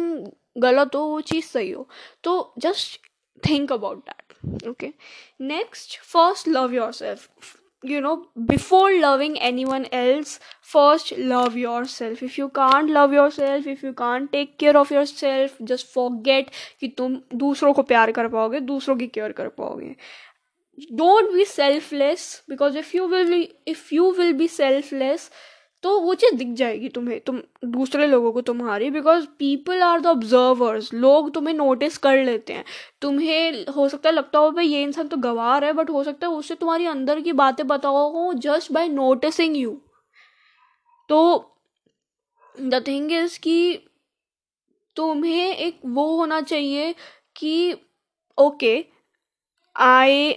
गलत 0.59 0.95
हो, 0.95 1.01
वो 1.01 1.21
चीज़ 1.23 1.45
सही 1.47 1.71
हो। 1.71 1.89
तो 2.25 2.55
just 2.59 3.01
think 3.43 3.73
about 3.73 3.99
that 4.01 4.69
okay 4.69 4.93
next 5.41 5.99
first 6.03 6.49
love 6.49 6.75
your 6.75 6.93
self 6.93 7.58
you 7.84 8.00
know 8.00 8.26
before 8.48 8.90
loving 9.00 9.38
anyone 9.40 9.86
else 9.92 10.40
first 10.74 11.12
love 11.18 11.58
yourself 11.58 12.24
if 12.24 12.38
you 12.38 12.50
can't 12.50 12.90
love 12.90 13.14
yourself 13.14 13.68
if 13.68 13.84
you 13.84 13.94
can't 13.94 14.32
take 14.32 14.58
care 14.58 14.76
of 14.78 14.92
yourself 14.92 15.58
just 15.72 15.94
forget 15.96 16.54
कि 16.80 16.88
तुम 16.98 17.20
दूसरों 17.36 17.74
को 17.74 17.84
प्यार 17.84 18.12
कर 18.12 18.28
पाओगे 18.28 18.60
दूसरों 18.70 18.96
की 18.96 19.08
care 19.08 19.32
कर 19.32 19.48
पाओगे 19.58 19.96
don't 20.92 21.32
be 21.34 21.46
selfless 21.46 22.44
because 22.50 22.78
if 22.78 22.96
you 22.96 23.08
will 23.08 23.30
be 23.30 23.42
if 23.68 23.92
you 23.94 24.12
will 24.12 24.34
be 24.34 24.48
selfless 24.48 25.30
तो 25.85 25.99
वो 26.01 26.15
चीज़ 26.15 26.35
दिख 26.35 26.49
जाएगी 26.57 26.89
तुम्हें, 26.89 27.19
तुम, 27.21 27.41
दूसरे 27.65 28.07
लोगों 28.07 28.33
को 28.33 28.41
तुम्हारी 28.41 28.91
because 28.91 29.27
people 29.39 29.83
are 29.83 30.01
the 30.01 30.07
observers 30.07 30.93
लोग 30.95 31.33
तुम्हें 31.35 31.55
नोटिस 31.55 31.99
कर 31.99 32.25
लेते 32.25 32.53
हैं। 32.53 32.65
तुम्हें 33.01 33.65
हो 33.67 33.89
सकता 33.89 34.09
है 34.09 34.15
लगता 34.15 34.39
हो, 34.39 34.51
भाई, 34.51 34.67
ये 34.67 34.83
इंसान 34.83 35.09
तो 35.09 35.17
गवार 35.17 35.65
है 35.65 35.73
बट 35.73 35.91
हो 35.91 36.03
सकता 36.05 36.27
है 36.27 36.33
उससे 36.33 36.55
तुम्हारी 36.55 36.87
अंदर 36.87 37.21
की 37.21 37.33
बातें 37.33 37.67
बताओ 37.67 38.11
हो 38.13 38.33
जस्ट 38.35 38.73
बाय 38.73 38.89
नोटिसिंग 38.89 39.57
यू 39.57 39.81
तो 41.09 41.21
द 42.55 42.83
थिंग 42.87 43.13
इज़ 43.13 43.39
कि 43.41 43.85
तुम्हें 44.97 45.57
एक 45.57 45.81
वो 45.87 46.07
होना 46.17 46.41
चाहिए 46.41 46.95
कि 47.37 47.75
okay 48.39 48.75
I 49.77 50.29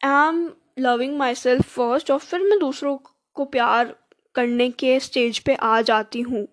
am 0.00 0.50
loving 0.78 1.16
my 1.18 1.34
self 1.34 1.68
first 1.68 2.10
और 2.10 2.18
फिर 2.18 2.42
मैं 2.42 2.58
दूसरों 2.58 2.98
को 3.36 3.44
प्यार 3.44 3.94
करने 4.36 4.68
के 4.72 4.98
स्टेज 5.00 5.38
पे 5.38 5.54
आ 5.54 5.80
जाती 5.82 6.20
हूँ, 6.20 6.46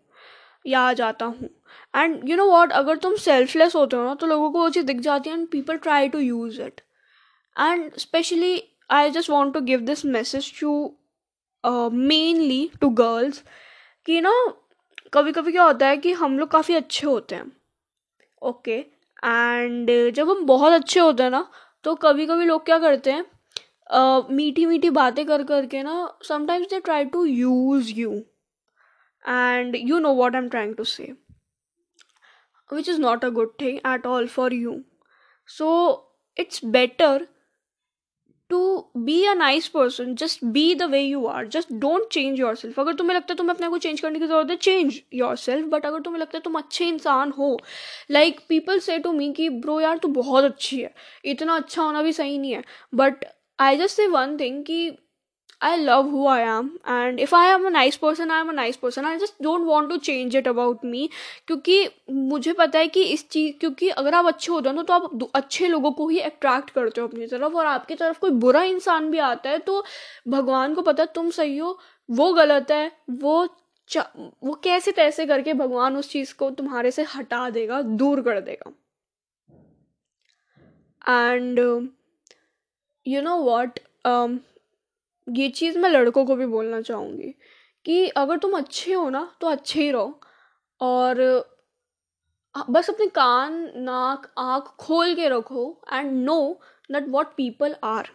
या 0.66 0.82
आ 0.82 0.94
जाता 0.94 1.26
हूँ। 1.26 1.50
एंड 1.94 2.30
यू 2.30 2.36
नो 2.38 2.46
वॉट 2.48 2.72
अगर 2.72 2.98
तुम 2.98 3.16
सेल्फलेस 3.18 3.76
होते 3.76 3.96
हो 3.96 4.04
ना 4.04 4.14
तो 4.16 4.28
लोगों 4.28 4.52
को 4.52 4.60
वो 4.60 4.70
चीज़ 4.70 4.86
दिख 4.86 5.00
जाती 5.00 5.30
है 5.30 5.36
and 5.36 5.48
people 5.48 5.78
try 5.78 6.10
to 6.10 6.20
use 6.20 6.62
it 6.62 6.82
and 7.56 7.92
specially 7.98 8.62
I 8.90 9.10
just 9.12 9.30
want 9.30 9.54
to 9.54 9.62
give 9.62 9.80
this 9.82 10.06
message 10.06 10.52
to 10.60 10.74
mainly 11.92 12.70
to 12.82 12.90
girls 12.96 13.44
कि 14.06 14.22
ना 14.22 14.34
कभी 15.14 15.32
कभी 15.32 15.52
क्या 15.52 15.64
होता 15.64 15.88
है 15.88 15.98
कि 15.98 16.12
हम 16.14 16.40
लोग 16.40 16.50
काफ़ी 16.52 16.76
अच्छे 16.76 17.08
होते 17.08 17.36
हैं 17.36 17.52
ओके 18.42 18.78
okay? 18.78 18.94
एंड 19.26 19.90
जब 20.16 20.30
हम 20.30 20.46
बहुत 20.46 20.74
अच्छे 20.74 21.00
होते 21.00 21.24
हैं 21.24 21.30
ना 21.30 21.46
तो 21.84 21.94
कभी 21.96 22.26
कभी 22.26 22.46
लोग 22.46 22.66
क्या 22.66 22.78
करते 22.80 23.12
हैं 23.12 23.26
मीठी 24.32 24.66
मीठी 24.66 24.90
बातें 24.90 25.26
कर 25.26 25.44
करके 25.44 25.84
ना 25.84 25.96
sometimes 26.28 26.70
they 26.70 26.80
try 26.80 27.06
to 27.06 27.26
use 27.26 27.92
you 27.92 28.12
and 29.26 29.76
you 29.76 30.00
know 30.00 30.14
what 30.14 30.36
I 30.36 30.42
am 30.42 30.50
trying 30.50 30.76
to 30.76 30.84
say 30.84 31.12
which 32.70 32.90
is 32.90 33.02
not 33.02 33.26
a 33.26 33.30
good 33.30 33.54
thing 33.62 33.78
at 33.88 34.06
all 34.06 34.28
for 34.28 34.54
you 34.54 34.80
so 35.50 35.70
it's 36.38 36.66
better 36.66 37.28
to 38.50 38.60
be 38.98 39.24
a 39.26 39.34
nice 39.34 39.68
person 39.68 40.16
just 40.16 40.44
be 40.46 40.74
the 40.76 40.84
way 40.84 41.00
you 41.02 41.26
are 41.26 41.48
just 41.48 41.72
don't 41.74 42.08
change 42.12 42.40
your 42.40 42.56
self 42.56 42.80
अगर 42.80 42.94
तुम्हें 42.96 43.16
लगता 43.16 43.34
है 43.34 43.38
तुम्हें 43.38 43.56
अपने 43.56 43.70
को 43.70 43.78
change 43.78 44.02
करने 44.02 44.20
की 44.20 44.28
ज़रूरत 44.28 44.50
है 44.50 44.56
चेंज 44.56 45.02
योर 45.14 45.36
सेल्फ 45.38 45.68
बट 45.68 45.86
अगर 45.86 46.02
तुम्हें 46.02 46.20
लगता 46.22 46.38
है 46.38 46.42
तुम 46.44 46.58
अच्छे 46.58 46.86
इंसान 46.86 47.32
हो 47.38 47.58
like 48.12 48.40
people 48.50 48.80
say 48.80 48.98
to 49.00 49.12
me 49.12 49.32
कि 49.34 49.50
ब्रो 49.50 49.80
यार 49.82 49.98
तू 49.98 50.08
बहुत 50.10 50.44
अच्छी 50.44 50.82
है. 50.82 50.94
इतना 51.26 51.56
अच्छा 51.56 51.82
होना 51.84 52.02
भी 52.02 52.14
सही 52.14 52.38
नहीं 52.38 52.52
है. 52.54 52.64
But 52.94 53.26
I 53.64 53.78
just 53.78 53.96
say 53.98 54.08
one 54.08 54.38
thing 54.40 54.64
कि 54.66 54.98
I 55.62 55.78
love 55.78 56.10
who 56.12 56.28
I 56.30 56.42
am 56.42 56.70
and 56.90 57.20
if 57.20 57.36
I 57.36 57.50
am 57.50 57.68
a 57.68 57.72
nice 57.72 57.98
person, 57.98 58.32
I 58.32 58.40
am 58.44 58.50
a 58.50 58.56
nice 58.56 58.78
person. 58.78 59.06
I 59.06 59.14
just 59.20 59.38
don't 59.46 59.68
want 59.68 59.92
to 59.92 59.98
change 60.08 60.36
it 60.40 60.48
about 60.52 60.84
me 60.86 61.08
क्योंकि 61.48 61.78
मुझे 62.12 62.54
पता 62.54 62.80
है 62.80 62.88
कि 62.88 63.04
इस 63.04 63.28
चीज़, 63.30 63.54
क्योंकि 63.60 63.90
अगर 63.90 64.16
आप 64.16 64.26
अच्छे 64.26 64.52
होते 64.52 64.70
हो 64.70 64.76
ना 64.76 64.84
तो 64.84 64.94
आप 64.94 65.30
अच्छे 65.36 65.68
लोगों 65.68 65.92
को 65.92 66.08
ही 66.10 66.20
अट्रैक्ट 66.22 66.70
करते 66.70 67.02
हो 67.02 67.08
अपनी 67.08 67.28
तरफ़ 67.28 67.54
और 67.54 67.66
आपकी 67.66 67.96
तरफ़ 67.96 68.20
कोई 68.20 68.32
बुरा 68.44 68.64
इंसान 68.64 69.10
भी 69.12 69.18
आता 69.22 69.50
है 69.50 69.60
तो 69.62 69.84
भगवान 70.28 70.74
को 70.76 70.82
पता 70.82 71.04
है 71.04 71.10
तुम 71.16 71.30
सही 71.32 71.58
हो, 71.58 71.78
वो 72.10 72.34
गलत 72.34 72.72
है, 72.72 72.92
वो 73.12 73.48
वो 74.44 74.54
कैसे 74.64 74.92
तैसे 74.92 75.26
करके 75.26 75.54
भगवान 75.54 75.98
उस 75.98 76.10
चीज़ 76.10 76.34
को 76.36 76.50
तुम्हारे 76.52 76.92
से 76.92 77.04
हटा 77.16 77.50
देगा, 77.50 77.82
दूर 77.82 78.22
कर 78.22 78.40
देगा। 78.42 78.72
एंड 81.10 81.60
यू 83.06 83.22
नो 83.22 83.36
वॉट 83.38 83.80
ये 85.28 85.50
चीज़ 85.50 85.78
मैं 85.78 85.90
लड़कों 85.90 86.26
को 86.26 86.36
भी 86.36 86.46
बोलना 86.46 86.82
चाहूँगी 86.82 87.34
कि 87.86 88.08
अगर 88.08 88.38
तुम 88.38 88.58
अच्छे 88.58 88.94
हो 88.94 89.10
ना 89.10 89.30
तो 89.42 89.48
अच्छे 89.48 89.82
ही 89.82 89.92
रहो 89.92 90.20
और 90.82 91.22
बस 92.56 92.90
अपने 92.90 93.06
कान, 93.08 93.54
नाक, 93.76 94.34
आँख 94.38 94.64
खोल 94.80 95.14
के 95.16 95.30
रखो 95.30 95.66
and 95.94 96.12
know 96.26 96.38
that 96.90 97.08
what 97.10 97.36
people 97.36 97.76
are 97.84 98.10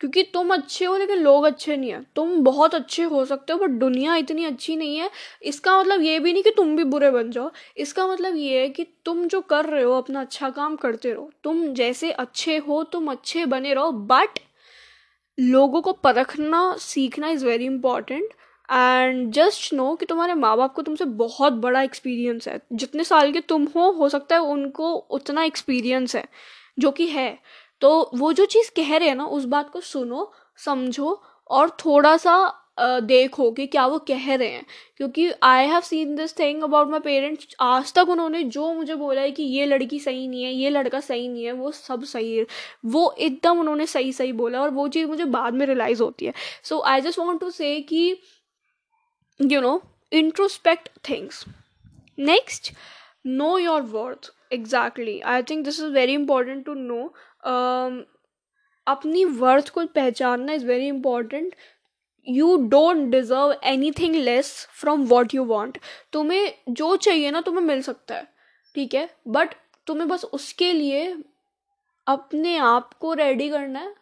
क्योंकि 0.00 0.22
तुम 0.24 0.52
अच्छे 0.54 0.84
हो 0.84 0.96
लेकिन 0.96 1.18
लोग 1.18 1.44
अच्छे 1.44 1.76
नहीं 1.76 1.90
हैं। 1.90 2.04
तुम 2.16 2.36
बहुत 2.44 2.74
अच्छे 2.74 3.02
हो 3.04 3.24
सकते 3.24 3.52
हो 3.52 3.58
बट 3.58 3.70
दुनिया 3.80 4.16
इतनी 4.16 4.44
अच्छी 4.44 4.76
नहीं 4.76 4.96
है। 4.98 5.10
इसका 5.42 5.78
मतलब 5.80 6.02
ये 6.02 6.18
भी 6.18 6.32
नहीं 6.32 6.42
कि 6.42 6.50
तुम 6.50 6.76
भी 6.76 6.84
बुरे 6.84 7.10
बन 7.10 7.30
जाओ। 7.30 7.50
इसका 7.76 8.06
मतलब 8.06 8.36
ये 8.36 8.60
है 8.60 8.68
कि 8.68 8.86
तुम 9.04 9.26
जो 9.28 9.40
कर 9.42 9.64
रहे 9.64 9.82
हो, 9.82 9.92
अपना 9.92 10.20
अच्छा 10.20 10.50
काम 10.50 10.76
करते 10.76 11.12
रहो। 11.12 11.30
तुम 11.44 11.66
जैसे 11.74 12.10
अच्छे 12.12 12.56
हो, 12.58 12.82
तुम 12.84 13.10
अच्छे 13.10 13.46
बने 13.46 13.74
रहो 13.74 13.92
बट 13.92 14.38
लोगों 15.38 15.80
को 15.82 15.92
परखना, 15.94 16.76
सीखना 16.76 17.28
is 17.28 17.44
very 17.46 17.64
important 17.64 18.28
and 18.68 19.30
just 19.32 19.72
know 19.74 19.94
कि 19.94 20.06
तुम्हारे 20.06 20.34
माँ 20.34 20.56
बाप 20.56 20.74
को 20.74 20.82
तुमसे 20.82 21.04
बहुत 21.04 21.52
बड़ा 21.54 21.82
एक्सपीरियंस 21.82 22.48
है। 22.48 22.60
जितने 22.72 23.04
साल 23.04 23.32
के 23.32 23.40
तुम 23.40 23.64
हो 23.76 23.90
हो 23.92 24.08
सकता 24.08 24.34
है 24.36 24.42
उनको 24.42 24.92
उतना 24.94 25.44
एक्सपीरियंस 25.44 26.16
है, 26.16 26.24
जो 26.78 26.90
कि 26.90 27.06
है। 27.06 27.38
तो 27.84 28.10
वो 28.14 28.32
जो 28.32 28.44
चीज़ 28.46 28.70
कह 28.76 28.96
रहे 28.96 29.08
हैं 29.08 29.14
ना, 29.14 29.24
उस 29.26 29.44
बात 29.44 29.70
को 29.70 29.80
सुनो, 29.80 30.30
समझो 30.64 31.22
और 31.50 31.70
थोड़ा 31.84 32.16
सा 32.16 32.36
देखो 32.80 33.50
कि 33.52 33.66
क्या 33.66 33.84
वो 33.86 33.98
कह 34.08 34.34
रहे 34.34 34.48
हैं। 34.48 34.64
क्योंकि 34.96 35.30
I 35.42 35.66
have 35.66 35.80
seen 35.80 36.14
this 36.16 36.38
thing 36.38 36.62
about 36.62 36.88
my 36.90 37.00
parents 37.00 37.56
आज 37.60 37.92
तक 37.94 38.08
उन्होंने 38.08 38.42
जो 38.44 38.72
मुझे 38.74 38.94
बोला 38.94 39.20
है 39.20 39.30
कि 39.30 39.42
ये 39.42 39.66
लड़की 39.66 39.98
सही 40.00 40.26
नहीं 40.28 40.44
है, 40.44 40.52
ये 40.52 40.70
लड़का 40.70 41.00
सही 41.00 41.28
नहीं 41.28 41.44
है, 41.44 41.52
वो 41.52 41.70
सब 41.70 42.04
सही 42.04 42.36
है। 42.36 42.46
वो 42.84 43.14
एकदम 43.18 43.60
उन्होंने 43.60 43.86
सही 43.86 44.12
सही 44.12 44.32
बोला 44.32 44.60
और 44.62 44.70
वो 44.70 44.86
चीज़ 44.88 45.06
मुझे 45.08 45.24
बाद 45.36 45.54
में 45.54 45.66
रियलाइज़ 45.66 46.02
होती 46.02 46.26
है। 46.26 46.32
So 46.62 46.80
I 46.82 47.00
just 47.00 47.18
want 47.18 47.40
to 47.40 47.50
say 47.50 47.80
कि 47.82 48.16
you 49.40 49.60
know 49.60 49.80
introspect 50.12 50.88
things 51.08 51.44
next 52.18 52.72
know 53.26 53.56
your 53.58 53.82
worth 53.82 54.32
exactly 54.52 55.20
I 55.20 55.42
think 55.42 55.64
this 55.64 55.80
is 55.80 55.86
very 55.92 56.12
important 56.14 56.64
to 56.66 56.74
know 56.74 57.12
अपनी 58.86 59.24
वर्थ 59.24 59.68
को 59.68 59.84
पहचानना 59.94 60.52
is 60.52 60.66
very 60.66 60.86
important 60.88 61.54
you 62.26 62.56
don't 62.68 63.10
deserve 63.10 63.54
anything 63.92 64.14
less 64.14 64.52
from 64.80 65.04
what 65.06 65.34
you 65.34 65.44
want 65.44 65.78
तुम्हें 66.12 66.54
जो 66.70 66.94
चाहिए 66.96 67.30
ना 67.30 67.40
तुम्हें 67.40 67.64
मिल 67.64 67.82
सकता 67.82 68.14
है, 68.14 68.26
ठीक 68.76 68.94
है? 68.94 69.08
बट 69.28 69.54
तुम्हें 69.86 70.08
बस 70.08 70.24
उसके 70.24 70.72
लिए 70.72 71.16
अपने 72.06 72.56
आप 72.58 72.92
को 72.94 73.12
रेडी 73.14 73.48
करना 73.50 73.80
है. 73.80 73.94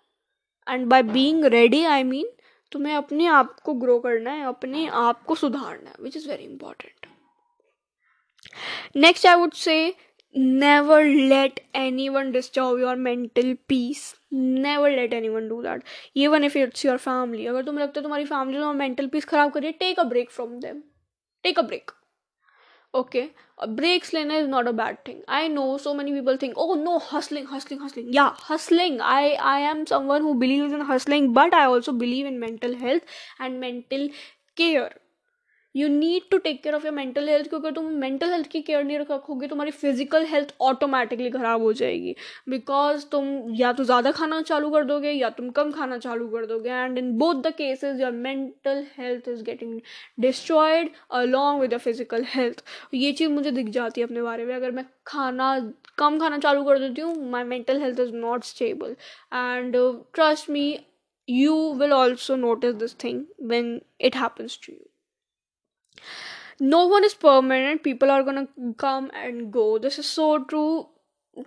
And 0.66 0.86
by 0.86 1.02
being 1.02 1.44
ready 1.44 1.84
I 1.84 2.02
mean 2.04 2.30
तुम्हें 2.72 2.94
अपने 2.94 3.26
आप 3.28 3.58
को 3.60 3.74
ग्रो 3.74 3.98
करना 4.00 4.32
है, 4.32 4.44
अपने 4.46 4.86
आप 4.88 5.22
को 5.24 5.34
सुधारना 5.34 5.90
है 5.90 5.96
which 6.00 6.16
is 6.16 6.28
very 6.28 6.44
important 6.44 7.06
next 8.96 9.26
I 9.26 9.34
would 9.34 9.52
say 9.54 9.94
never 10.34 11.04
let 11.04 11.60
anyone 11.74 12.32
disturb 12.32 12.78
your 12.78 12.96
mental 12.96 13.54
peace 13.68 14.14
never 14.30 14.90
let 14.90 15.12
anyone 15.12 15.48
do 15.48 15.62
that 15.62 15.82
even 16.14 16.44
if 16.44 16.56
it's 16.56 16.84
your 16.84 16.98
family 16.98 17.46
अगर 17.46 17.64
तुम्हें 17.64 17.84
लगता 17.84 18.00
है 18.00 18.02
तुम्हारी 18.02 18.24
फैमिली 18.24 18.58
तुम्हारा 18.58 18.78
मेंटल 18.78 19.06
पीस 19.16 19.24
खराब 19.24 19.52
कर 19.52 19.60
रही 19.60 19.70
है 19.70 19.78
take 19.80 20.00
a 20.00 20.04
break 20.14 20.30
from 20.30 20.58
them 20.60 20.82
take 21.44 21.58
a 21.58 21.62
break 21.62 21.90
okay 22.94 23.30
breaks 23.76 24.12
lena 24.12 24.34
is 24.34 24.48
not 24.48 24.66
a 24.68 24.72
bad 24.78 24.96
thing 25.04 25.20
i 25.26 25.48
know 25.48 25.78
so 25.78 25.94
many 25.94 26.12
people 26.12 26.36
think 26.36 26.58
oh 26.64 26.74
no 26.74 26.98
hustling 26.98 27.46
hustling 27.46 27.78
hustling 27.84 28.08
yeah 28.16 28.34
hustling 28.48 28.98
i 29.00 29.30
i 29.52 29.60
am 29.60 29.86
someone 29.86 30.20
who 30.20 30.34
believes 30.42 30.74
in 30.78 30.82
hustling 30.90 31.32
but 31.32 31.54
i 31.54 31.64
also 31.64 31.92
believe 31.92 32.26
in 32.26 32.38
mental 32.38 32.76
health 32.82 33.14
and 33.38 33.60
mental 33.60 34.08
care 34.56 34.90
you 35.74 35.88
need 35.88 36.22
to 36.30 36.38
take 36.38 36.62
care 36.62 36.74
of 36.74 36.84
your 36.84 36.94
mental 36.94 37.28
health 37.28 37.48
क्योंकि 37.48 37.70
तुम 37.72 37.84
mental 38.00 38.30
health 38.32 38.46
की 38.50 38.60
care 38.62 38.84
नहीं 38.84 38.98
रखोगे, 38.98 39.46
तुम्हारी 39.48 39.70
physical 39.70 40.24
health 40.26 40.54
automatically 40.60 41.30
ख़राब 41.30 41.62
हो 41.62 41.72
जाएगी। 41.72 42.14
Because 42.48 43.06
तुम 43.12 43.54
या 43.56 43.72
तो 43.72 43.84
ज़्यादा 43.84 44.10
खाना 44.12 44.40
चालू 44.42 44.70
कर 44.70 44.84
दोगे, 44.84 45.10
या 45.10 45.30
तुम 45.30 45.50
कम 45.50 45.70
खाना 45.72 45.98
चालू 45.98 46.28
कर 46.28 46.46
दोगे 46.46 46.70
and 46.70 46.98
in 46.98 47.12
both 47.18 47.42
the 47.42 47.52
cases 47.58 48.00
your 48.00 48.12
mental 48.12 48.84
health 48.98 49.28
is 49.28 49.42
getting 49.44 49.80
destroyed 50.20 50.90
along 51.20 51.60
with 51.60 51.74
the 51.74 51.78
physical 51.78 52.24
health 52.28 52.64
ये 52.94 53.12
चीज़ 53.12 53.30
मुझे 53.30 53.50
दिख 53.50 53.68
जाती 53.70 54.00
है 54.00 54.06
अपने 54.06 54.22
बारे 54.22 54.44
में। 54.44 54.54
अगर 54.54 54.70
मैं 54.70 54.84
खाना, 55.06 55.58
कम 55.98 56.18
खाना 56.18 56.38
चालू 56.38 56.64
कर 56.64 56.78
देती 56.78 57.00
हूँ 57.00 57.30
my 57.30 57.44
mental 57.44 57.80
health 57.82 58.00
is 58.00 58.14
not 58.14 58.44
stable 58.44 58.96
and 59.34 59.76
trust 60.14 60.50
me 60.50 60.78
you 61.28 61.56
will 61.80 61.92
also 61.96 62.36
notice 62.36 62.72
this 62.78 62.94
thing 63.02 63.18
when 63.50 63.68
it 64.00 64.16
happens 64.16 64.56
to 64.56 64.72
you. 64.72 64.91
No 66.62 66.78
one 66.88 67.04
is 67.04 67.14
permanent 67.22 67.82
people 67.82 68.10
are 68.10 68.22
gonna 68.22 68.46
come 68.80 69.08
and 69.14 69.42
go 69.50 69.78
this 69.78 69.98
is 69.98 70.06
so 70.06 70.36
true 70.48 70.64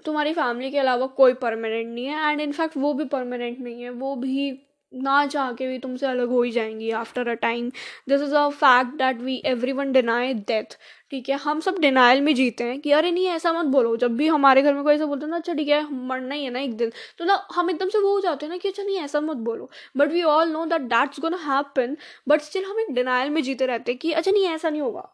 तुम्हारी 0.05 0.33
family 0.33 0.71
के 0.71 0.77
अलावा 0.79 1.07
कोई 1.17 1.33
permanent 1.41 1.87
नहीं 1.87 2.05
है. 2.05 2.31
And 2.31 2.41
in fact 2.41 2.77
वो 2.77 2.93
भी 2.93 3.05
permanent 3.05 3.59
नहीं 3.59 3.81
है. 3.83 3.89
वो 3.89 4.15
भी 4.15 4.51
ना 4.95 5.25
चाह 5.27 5.51
के 5.53 5.67
भी 5.67 5.77
तुमसे 5.79 6.05
अलग 6.07 6.29
हो 6.29 6.41
ही 6.43 6.51
जाएँगी 6.51 6.89
after 6.91 7.27
a 7.27 7.33
time 7.33 7.69
this 8.09 8.21
is 8.21 8.35
a 8.35 8.47
fact 8.49 8.97
that 8.97 9.21
we 9.21 9.41
everyone 9.71 9.91
deny 9.91 10.33
death 10.33 10.77
ठीक 11.11 11.29
है? 11.29 11.35
हम 11.37 11.59
सब 11.59 11.79
डिनाइल 11.79 12.21
में 12.21 12.33
जीते 12.35 12.63
हैं 12.63 12.79
कि 12.81 12.91
अरे 12.91 13.11
नहीं, 13.11 13.27
ऐसा 13.27 13.51
मत 13.53 13.65
बोलो। 13.65 13.95
जब 13.97 14.15
भी 14.17 14.27
हमारे 14.27 14.61
घर 14.61 14.73
में 14.73 14.83
कोई 14.83 14.93
ऐसा 14.95 15.05
बोलता 15.05 15.25
है 15.25 15.29
ना 15.31 15.37
अच्छा 15.37 15.53
ठीक 15.53 15.67
है 15.67 15.81
मरना 16.07 16.35
ही 16.35 16.43
है 16.43 16.49
ना 16.51 16.59
एक 16.59 16.73
दिन 16.77 16.91
तो 17.19 17.25
ना 17.25 17.47
हम 17.55 17.69
एकदम 17.69 17.89
से 17.89 17.99
वो 17.99 18.13
हो 18.13 18.21
जाते 18.21 18.45
हैं 18.45 18.51
ना 18.51 18.57
कि 18.57 18.69
अच्छा 18.69 18.83
नहीं, 18.83 18.97
ऐसा 18.99 19.21
मत 19.21 19.37
बोलो. 19.37 19.69
But 19.97 20.11
we 20.11 20.23
all 20.23 20.49
know 20.49 20.65
that 20.65 20.81
that's 20.81 21.19
gonna 21.19 21.37
happen 21.37 21.97
but 22.27 22.41
still 22.41 22.65
हम 22.65 22.79
एक 22.79 22.93
डिनाइल 22.95 23.29
में 23.29 23.41
जीते 23.43 23.65
रहते 23.65 23.91
हैं 23.91 23.99
कि 23.99 24.11
अच्छा 24.11 24.31
नहीं, 24.31 24.45
ऐसा 24.47 24.69
नहीं 24.69 24.81
होगा. 24.81 25.09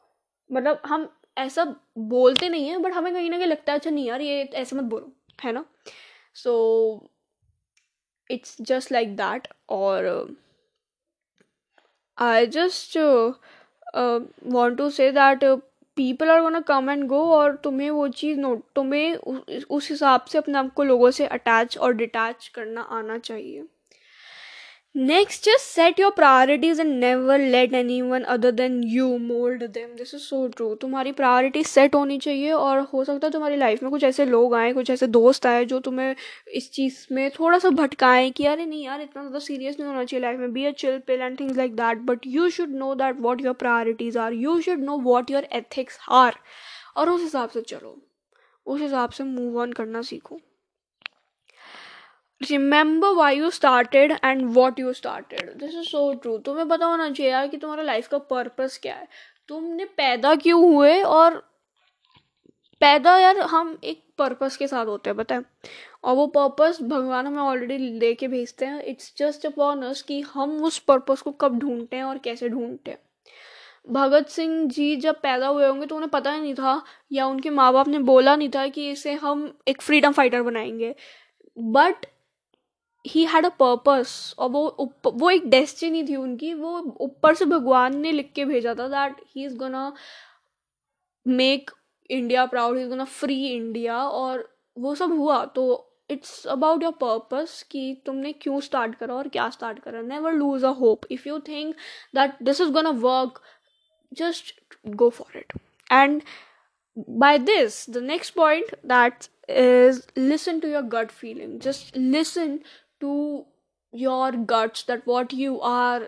मतलब 0.50 0.82
हम 0.86 1.10
ऐसा 1.38 1.66
बोलते 1.98 2.50
नहीं 2.50 2.68
हैं 2.68 2.82
बट 2.82 2.94
हमें 2.94 3.14
कहीं 3.14 3.30
ना 3.30 3.38
कहीं 3.38 3.48
लगता 3.48 3.72
है 3.74 3.80
अच्छा 3.80 3.90
नहीं, 3.92 4.08
यार, 4.08 4.22
ये 4.22 4.44
ऐसे 4.44 4.76
मत 4.76 4.84
बोलो, 4.84 5.12
है 5.46 5.52
ना? 5.52 5.66
So 6.36 7.11
it's 8.32 8.56
just 8.62 8.92
like 8.92 9.16
that 9.18 9.48
और 9.70 10.08
I 12.18 12.46
just 12.48 12.98
want 14.48 14.78
to 14.78 14.90
say 14.90 15.12
that 15.12 15.44
people 15.98 16.30
are 16.32 16.42
gonna 16.42 16.60
come 16.68 16.90
and 16.90 17.06
go 17.08 17.20
और 17.36 17.56
तुम्हें 17.64 17.90
वो 17.92 18.08
चीज़ 18.10 18.40
नोट 18.40 18.64
तुम्हें 18.76 19.16
उस 19.16 19.90
हिसाब 19.90 20.26
से 20.26 20.38
अपने 20.38 20.58
आप 20.58 20.74
को 20.74 20.84
लोगों 20.84 21.12
से 21.12 21.28
अटैच 21.28 21.78
और 21.78 21.94
डिटैच 21.94 22.48
करना 22.56 22.82
आना 23.00 23.18
चाहिए। 23.20 23.64
Next, 24.96 25.46
just 25.46 25.72
set 25.72 25.98
your 25.98 26.12
priorities 26.12 26.78
and 26.78 27.00
never 27.00 27.38
let 27.38 27.74
anyone 27.74 28.26
other 28.26 28.52
than 28.52 28.84
you 28.84 29.18
mold 29.18 29.62
them. 29.74 29.96
This 29.96 30.14
is 30.14 30.28
so 30.28 30.50
true. 30.50 30.76
तुम्हारी 30.82 31.12
प्रायोरिटी 31.12 31.64
सेट 31.64 31.96
होनी 31.96 32.18
चाहिए 32.18 32.52
और 32.52 32.80
हो 32.94 33.04
सकता 33.04 33.28
है 33.28 33.32
तुम्हारी 33.32 33.58
लाइफ 33.58 33.84
में 33.84 33.90
कुछ 33.92 34.04
ऐसे 34.04 34.26
लोग 34.26 34.56
आए 34.56 34.74
कुछ 34.74 34.90
ऐसे 34.90 35.08
दोस्त 35.08 35.46
आए 35.46 35.64
जो 35.66 35.80
तुम्हें 35.80 36.16
इस 36.56 36.72
चीज़ 36.72 37.06
में 37.14 37.30
थोड़ा 37.40 37.60
सा 37.60 37.70
भटकाएँ 37.70 38.30
कि 38.32 38.46
अरे 38.46 38.66
नहीं 38.66 38.84
यार 38.84 39.02
इतना 39.02 39.22
ज़्यादा 39.22 39.40
सीरियस 39.40 39.80
नहीं 39.80 39.90
होना 39.90 40.04
चाहिए 40.04 40.22
लाइफ 40.22 40.40
में 40.40 40.54
be 40.54 40.66
a 40.66 40.72
chill 40.78 41.00
pill 41.08 41.22
and 41.22 41.40
things 41.40 41.58
like 41.58 41.76
that 41.76 42.02
but 42.12 42.28
you 42.28 42.50
should 42.50 42.76
know 42.76 42.94
that 42.96 43.22
what 43.22 43.46
your 43.46 43.54
priorities 43.64 44.20
are 44.20 44.34
you 44.34 44.60
should 44.62 44.84
know 44.84 44.98
what 45.10 45.32
your 45.32 45.48
ethics 45.54 46.00
are 46.22 46.40
और 46.98 47.10
उस 47.10 47.22
हिसाब 47.22 47.50
से 47.50 47.62
चलो 47.68 47.98
उस 48.66 48.82
हिसाब 48.82 49.10
से 49.10 49.24
मूव 49.24 49.60
ऑन 49.62 49.74
करना 49.74 50.02
सीखो 50.02 50.40
remember 52.50 53.10
why 53.10 53.38
you 53.38 53.50
started 53.50 54.12
and 54.26 54.42
what 54.54 54.80
you 54.80 54.94
started 54.94 55.54
this 55.58 55.76
is 55.76 55.86
so 55.86 56.14
true 56.14 56.38
तुम्हें 56.38 56.68
पता 56.68 56.86
होना 56.86 57.10
चाहिए 57.12 57.32
यार 57.32 57.48
कि 57.48 57.58
तुम्हारा 57.58 57.84
लाइफ 57.84 58.08
का 58.08 58.18
पर्पस 58.18 58.80
क्या 58.82 58.96
है। 58.96 59.08
तुमने 59.48 59.86
पैदा 59.86 60.36
क्यों 60.36 60.76
हुए 60.76 61.02
और 61.02 61.52
पैदा 62.82 63.18
यार 63.18 63.40
हम 63.40 63.78
एक 63.84 64.04
पर्पस 64.18 64.58
के 64.58 64.68
साथ 64.68 64.86
होते 64.86 65.10
हैं, 65.10 65.18
पता 65.18 65.36
है? 65.36 65.42
और 66.04 66.16
वो 66.16 66.28
पर्पस 66.28 66.82
भगवान 66.82 67.28
हमें 67.28 67.42
ऑलरेडी 67.42 67.78
लेके 67.78 68.28
भेजते 68.28 68.66
हैं। 68.66 68.84
इट्स 68.84 69.14
जस्ट 69.18 69.46
अपॉन 69.46 69.84
अस 69.84 70.02
कि 70.02 70.22
हम 70.22 70.64
उस 70.64 70.80
पर्पस 70.80 71.22
को 71.22 71.32
कब 71.32 71.60
ढूंढते 71.60 71.98
हैं 71.98 72.04
और 72.04 72.18
कैसे 72.18 72.50
ढूंढते 72.50 72.92
हैं। 72.92 72.98
भगत 73.90 74.28
सिंह 74.28 74.66
जी 74.70 74.96
जब 74.96 75.16
पैदा 75.16 75.48
हुए 75.48 75.68
होंगे 75.68 75.86
तो 75.86 75.96
उन्हें 75.96 76.10
पता 76.10 76.32
ही 76.32 76.42
नहीं 76.42 76.54
था 76.54 76.82
या 77.12 77.26
उनके 77.28 77.50
माँ 77.50 77.74
बाप 77.74 77.88
ने 77.88 78.00
बोला 78.00 78.36
नहीं 78.36 78.50
था 78.50 78.68
कि 78.68 78.92
इसे 78.92 79.14
हम 79.14 79.58
एक 79.68 79.82
फ्रीडम 79.82 80.12
फाइटर 80.12 80.42
बनाएँगे। 80.42 80.96
But 81.60 82.06
he 83.06 83.24
had 83.26 83.46
a 83.46 83.50
purpose 83.60 84.14
और 84.40 84.50
वो 84.50 84.94
वो 85.06 85.30
एक 85.30 85.50
डेस्टिनी 85.50 86.04
थी 86.08 86.16
उनकी. 86.16 86.54
वो 86.54 86.80
ऊपर 87.02 87.36
से 87.36 87.46
भगवान 87.46 87.98
ने 87.98 88.12
लिख 88.12 88.32
के 88.36 88.46
भेजा 88.46 88.74
था 88.80 88.88
that 88.88 89.22
he 89.36 89.46
is 89.46 89.56
gonna 89.58 89.92
make 91.26 91.72
India 92.10 92.46
proud 92.46 92.78
he 92.78 92.84
is 92.84 92.90
gonna 92.90 93.06
free 93.06 93.46
India 93.48 93.98
और 94.04 94.48
वो 94.78 94.96
सब 94.96 95.12
हुआ. 95.12 95.44
तो 95.46 95.88
इट्स 96.10 96.46
अबाउट 96.48 96.84
योर 96.84 96.94
पर्पस 97.02 97.62
कि 97.72 98.02
तुमने 98.06 98.34
क्यों 98.34 98.60
स्टार्ट 98.62 98.96
करा 98.96 99.16
और 99.16 99.28
क्या 99.30 99.50
स्टार्ट 99.50 99.80
करा. 99.80 100.02
Never 100.02 100.34
lose 100.34 100.64
a 100.64 100.70
hope 100.80 101.06
if 101.12 101.28
you 101.30 101.40
think 101.48 101.76
that 102.16 102.44
this 102.44 102.62
is 102.62 102.72
gonna 102.72 102.90
work 103.08 103.42
just 104.20 104.50
go 105.02 105.06
for 105.10 105.26
it. 105.40 105.54
And 105.90 106.24
by 107.20 107.38
this, 107.38 107.76
the 107.86 108.02
next 108.02 108.32
point 108.32 108.74
that 108.84 109.28
is 109.48 110.02
listen 110.18 110.60
to 110.62 110.72
your 110.72 110.82
gut 110.96 111.14
feeling. 111.20 111.54
Just 111.60 111.96
listen 111.96 112.58
to 113.02 113.40
your 113.94 114.32
guts 114.46 114.86
that 114.90 115.06
what 115.08 115.34
you 115.34 115.60
are 115.62 116.02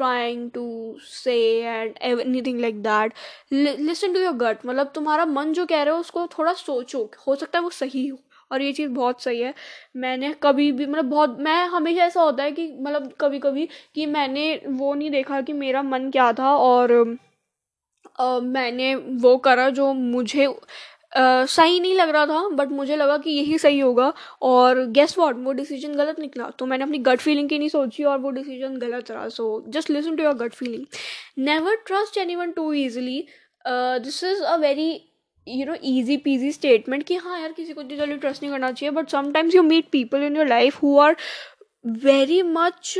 trying 0.00 0.50
to 0.50 0.66
say 1.06 1.62
and 1.64 1.94
anything 2.12 2.60
like 2.60 2.82
that. 2.82 3.10
L- 3.52 3.78
listen 3.88 4.14
to 4.14 4.22
your 4.26 4.38
gut. 4.42 4.66
मतलब 4.66 4.92
तुम्हारा 4.94 5.24
मन 5.24 5.52
जो 5.52 5.66
कह 5.66 5.82
रहे 5.82 5.94
हो 5.94 6.00
उसको 6.00 6.26
थोड़ा 6.26 6.52
सोचो 6.52 7.10
हो 7.26 7.36
सकता 7.36 7.58
है 7.58 7.62
वो 7.62 7.70
सही 7.70 8.06
हो। 8.06 8.18
और 8.52 8.62
ये 8.62 8.72
चीज़ 8.72 8.90
बहुत 8.90 9.22
सही 9.22 9.40
है। 9.40 9.54
मैंने 9.96 10.34
कभी 10.42 10.72
भी 10.72 10.86
मतलब 10.86 11.04
बहुत 11.04 11.36
मैं 11.40 11.66
हमेशा 11.66 12.04
ऐसा 12.04 12.22
होता 12.22 12.42
है 12.42 12.52
कि 12.52 12.76
मतलब 12.80 13.12
कभी 13.20 13.38
कभी 13.38 13.68
कि 13.94 14.06
मैंने 14.06 14.62
वो 14.66 14.94
नहीं 14.94 15.10
देखा 15.10 15.40
कि 15.40 15.52
मेरा 15.52 15.82
मन 15.82 16.10
क्या 16.10 16.32
था 16.32 16.56
और 16.56 17.16
आ, 18.20 18.38
मैंने 18.38 18.94
वो 18.94 19.36
करा 19.36 19.70
जो 19.70 19.92
मुझे 19.92 20.46
सही 21.16 21.78
नहीं 21.80 21.94
लग 21.94 22.08
रहा 22.10 22.26
था 22.26 22.48
बट 22.56 22.68
मुझे 22.72 22.96
लगा 22.96 23.16
कि 23.18 23.30
यही 23.30 23.58
सही 23.58 23.78
होगा 23.80 24.12
और 24.42 24.84
गेस 24.94 25.16
वॉट 25.18 25.36
वो 25.44 25.52
डिसीज़न 25.52 25.94
गलत 25.96 26.18
निकला। 26.20 26.48
तो 26.58 26.66
मैंने 26.66 26.84
अपनी 26.84 26.98
गट 27.08 27.20
फीलिंग 27.20 27.48
की 27.48 27.58
नहीं 27.58 27.68
सोची 27.68 28.04
और 28.04 28.18
वो 28.18 28.30
डिसीज़न 28.30 28.76
गलत 28.78 29.10
रहा। 29.10 29.28
So 29.28 29.64
just 29.68 29.90
listen 29.90 30.16
to 30.16 30.22
your 30.22 30.34
gut 30.36 30.54
feeling 30.54 30.84
never 31.46 31.76
trust 31.86 32.18
anyone 32.36 32.50
too 32.52 32.72
easily 32.72 33.26
this 33.64 34.22
is 34.24 34.42
a 34.42 34.56
very 34.56 34.90
you 35.46 35.66
know 35.66 35.74
easy 35.84 36.16
peasy 36.18 36.52
statement 36.52 37.02
कि 37.06 37.16
हाँ 37.16 37.40
यार, 37.40 37.52
किसी 37.52 37.72
को 37.72 37.80
इतनी 37.80 37.96
जल्दी 37.96 38.16
ट्रस्ट 38.16 38.42
नहीं 38.42 38.52
करना 38.52 38.70
चाहिए 38.72 38.90
but 38.94 39.10
sometimes 39.10 39.54
you 39.54 39.62
meet 39.62 39.88
people 39.92 40.22
in 40.22 40.36
your 40.36 40.46
life 40.48 40.82
who 40.82 40.98
are 40.98 41.16
very 42.04 42.42
much 42.42 42.98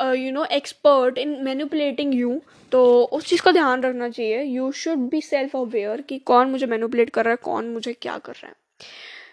you 0.00 0.32
know 0.32 0.44
expert 0.52 1.18
in 1.18 1.36
manipulating 1.44 2.14
you 2.14 2.40
तो 2.72 2.82
उस 3.04 3.26
चीज़ 3.26 3.42
का 3.42 3.52
ध्यान 3.52 3.82
रखना 3.82 4.08
चाहिए। 4.08 4.42
You 4.42 4.70
should 4.74 5.08
be 5.10 5.20
self 5.22 5.56
aware 5.56 6.00
कि 6.00 6.18
कौन 6.20 6.50
मुझे 6.50 6.66
मैनिपुलेट 6.66 7.10
कर 7.10 7.24
रहा 7.24 7.32
है, 7.32 7.38
कौन 7.42 7.68
मुझे 7.68 7.92
क्या 7.92 8.16
कर 8.18 8.32
रहा 8.32 8.46
है। 8.46 8.54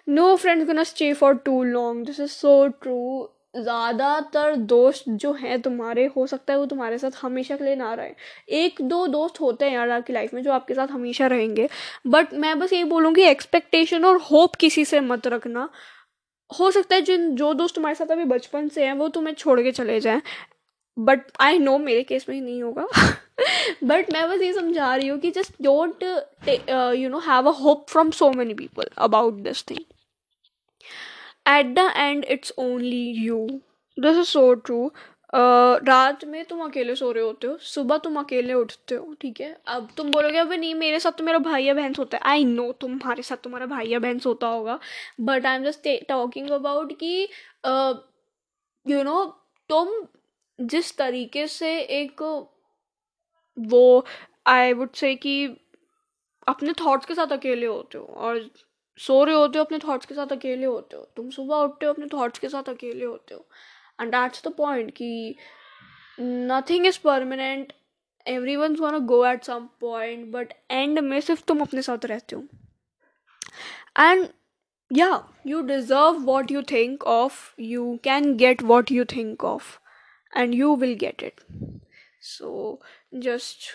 No 0.09 0.35
friends 0.35 0.65
gonna 0.67 0.83
stay 0.83 1.13
for 1.13 1.35
too 1.35 1.63
long 1.63 2.05
this 2.05 2.19
is 2.19 2.31
so 2.31 2.67
true 2.67 3.29
ज़्यादातर 3.55 4.55
दोस्त 4.55 5.03
जो 5.11 5.31
हैं 5.33 5.59
तुम्हारे, 5.61 6.05
हो 6.07 6.25
सकता 6.27 6.53
है 6.53 6.59
वो 6.59 6.65
तुम्हारे 6.65 6.97
साथ 6.97 7.11
हमेशा 7.21 7.55
के 7.55 7.63
लिए 7.63 7.75
ना 7.75 7.93
रहे। 7.93 8.11
एक 8.57 8.81
दो 8.81 9.05
दोस्त 9.07 9.39
होते 9.41 9.65
हैं 9.65 9.73
यार 9.73 9.89
आपकी 9.89 10.13
लाइफ 10.13 10.33
में 10.33 10.41
जो 10.43 10.51
आपके 10.51 10.73
साथ 10.73 10.87
हमेशा 10.87 11.27
रहेंगे। 11.27 11.67
बट 12.07 12.33
मैं 12.35 12.57
बस 12.59 12.73
यही 12.73 12.83
बोलूँगी 12.85 13.21
एक्सपेक्टेशन 13.23 14.05
और 14.05 14.17
होप 14.21 14.55
किसी 14.55 14.85
से 14.85 14.99
मत 15.01 15.27
रखना। 15.27 15.69
हो 16.51 16.69
सकता 16.71 16.95
है 16.95 17.01
जिन, 17.01 17.35
जो 17.35 17.53
दोस्त 17.53 17.75
तुम्हारे 17.75 17.95
साथ 17.95 18.11
अभी 18.11 18.23
बचपन 18.25 18.67
से 18.67 18.85
हैं, 18.85 18.93
वो 18.93 19.07
तुम्हें 19.09 19.33
छोड़ 19.35 19.59
के 19.61 19.71
चले 19.71 19.99
जाएँ। 19.99 20.21
बट 20.97 21.31
आई 21.41 21.59
नो 21.59 21.77
मेरे 21.77 22.03
केस 22.03 22.25
में 22.29 22.35
ही 22.35 22.41
नहीं 22.41 22.61
होगा। 22.63 22.87
बट 23.83 24.11
मैं 24.13 24.27
बस 24.29 24.41
ये 24.41 24.53
समझा 24.53 24.95
रही 24.95 25.07
हूँ 25.07 25.19
कि 25.19 25.31
just 25.31 25.61
don't 25.61 26.03
you 26.97 27.09
know 27.09 27.19
have 27.27 27.49
a 27.49 27.53
hope 27.59 27.85
from 27.89 28.09
so 28.11 28.31
many 28.31 28.53
people 28.53 28.89
about 28.99 29.33
this 29.43 29.63
thing 29.69 29.79
at 31.49 31.73
the 31.75 31.91
end 31.97 32.25
it's 32.25 32.53
only 32.59 33.05
you 33.25 33.45
this 33.97 34.17
is 34.17 34.27
so 34.27 34.53
true 34.55 34.91
रात 35.33 36.23
में 36.25 36.43
तुम 36.45 36.59
अकेले 36.63 36.95
सो 36.95 37.11
रहे 37.11 37.23
होते 37.23 37.47
हो, 37.47 37.57
सुबह 37.61 37.97
तुम 38.03 38.19
अकेले 38.19 38.53
उठते 38.53 38.95
हो, 38.95 39.13
ठीक 39.21 39.39
है? 39.41 39.49
अब 39.67 39.87
तुम 39.97 40.11
बोलोगे 40.11 40.37
अभी 40.37 40.57
नहीं, 40.57 40.75
मेरे 40.75 40.99
साथ 40.99 41.11
तो 41.17 41.23
मेरा 41.23 41.39
भाई 41.39 41.63
या 41.63 41.73
बहन 41.73 41.93
सोता 41.93 42.17
है। 42.17 42.23
आई 42.31 42.43
नो 42.45 42.71
तुम्हारे 42.81 43.23
साथ 43.23 43.37
तुम्हारा 43.43 43.65
भाई 43.65 43.87
या 43.87 43.99
बहन 43.99 44.19
सोता 44.19 44.47
होगा। 44.47 44.79
But 45.21 45.45
I 45.45 45.55
am 45.55 45.63
just 45.63 45.87
talking 46.09 46.49
about 46.51 46.93
कि 46.99 47.27
यू 48.85 49.03
नो 49.03 49.23
तुम 49.69 49.89
जिस 50.59 50.95
तरीके 50.97 51.47
से 51.47 51.77
एक 51.79 52.21
वो 53.57 54.05
आई 54.47 54.73
वुड 54.73 54.91
से 54.95 55.13
कि 55.15 55.45
अपने 56.47 56.73
थॉट्स 56.73 57.05
के 57.05 57.15
साथ 57.15 57.31
अकेले 57.31 57.65
होते 57.65 57.97
हो 57.97 58.05
और 58.05 58.49
सो 58.99 59.23
रहे 59.23 59.35
होते 59.35 59.59
हो 59.59 59.63
अपने 59.65 59.77
थॉट्स 59.79 60.05
के 60.05 60.15
साथ 60.15 60.31
अकेले 60.31 60.65
होते 60.65 60.97
हो। 60.97 61.03
तुम 61.15 61.29
सुबह 61.29 61.55
उठते 61.55 61.85
हो 61.85 61.93
अपने 61.93 62.05
थॉट्स 62.13 62.39
के 62.39 62.49
साथ 62.49 62.69
अकेले 62.69 63.05
होते 63.05 63.35
हो। 63.35 63.45
एंड 64.01 64.11
दैट्स 64.11 64.47
द 64.47 64.53
पॉइंट 64.57 64.91
कि 64.91 65.35
nothing 66.19 66.85
is 66.87 66.99
permanent 67.03 67.73
everyone 68.55 68.75
one 68.75 68.97
go 69.07 69.25
at 69.25 69.43
some 69.43 69.67
point 69.81 70.25
but 70.31 70.53
end 70.71 70.99
में 70.99 71.19
सिर्फ़ 71.21 71.43
तुम 71.47 71.61
अपने 71.61 71.81
साथ 71.81 72.05
रहते 72.05 72.35
हो। 72.35 72.43
एंड 73.99 74.27
या 74.91 75.09
you 75.47 75.61
deserve 75.61 76.19
what 76.25 76.51
you 76.51 76.61
think 76.71 77.03
of 77.03 77.53
you 77.61 77.97
can 78.03 78.35
get 78.37 78.63
what 78.63 78.91
you 78.91 79.05
think 79.05 79.43
of 79.43 79.77
and 80.36 80.54
you 80.54 80.74
will 80.76 80.94
get 81.00 81.22
it 81.22 81.40
so 82.24 82.80
just 83.14 83.70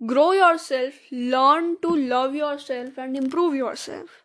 grow 0.00 0.32
yourself 0.32 0.98
learn 1.10 1.76
to 1.82 1.94
love 2.10 2.34
yourself 2.34 2.98
and 2.98 3.16
improve 3.16 3.54
yourself 3.54 4.24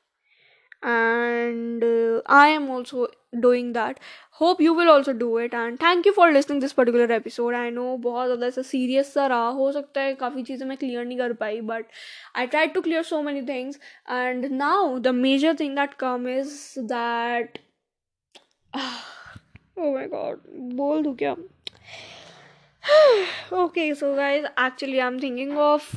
and 0.83 1.83
uh, 1.83 2.21
i 2.27 2.49
am 2.49 2.69
also 2.69 3.07
doing 3.39 3.71
that 3.73 3.99
hope 4.31 4.61
you 4.61 4.73
will 4.73 4.89
also 4.89 5.13
do 5.13 5.37
it 5.37 5.53
and 5.53 5.79
thank 5.79 6.05
you 6.05 6.13
for 6.13 6.31
listening 6.31 6.59
this 6.59 6.73
particular 6.73 7.11
episode 7.11 7.55
i 7.55 7.69
know 7.69 7.97
बहुत 7.97 8.27
ज़्यादा 8.27 8.47
ऐसा 8.47 8.61
serious 8.61 9.13
सा 9.13 9.25
रहा 9.27 9.47
हो 9.59 9.71
सकता 9.71 10.01
है 10.01 10.13
काफ़ी 10.15 10.43
चीज़ें 10.43 10.65
मैं 10.67 10.77
क्लियर 10.77 11.05
नहीं 11.05 11.17
कर 11.17 11.33
पाई 11.41 11.61
but 11.71 11.85
I 12.35 12.47
try 12.47 12.67
to 12.67 12.81
clear 12.81 13.03
so 13.03 13.21
many 13.21 13.41
things 13.47 13.79
and 14.11 14.45
now 14.51 14.97
the 14.99 15.15
major 15.15 15.55
thing 15.59 15.75
that 15.75 15.93
come 15.99 16.27
is 16.29 16.73
that 16.93 17.57
oh 19.78 19.94
my 19.94 20.06
god 20.06 20.40
बोल 20.76 21.02
दूँ 21.02 21.16
क्या? 21.16 21.32
Okay 23.56 23.94
so 23.94 24.14
guys 24.14 24.44
actually 24.44 24.98
I 24.98 25.06
am 25.06 25.20
thinking 25.20 25.58
of 25.58 25.92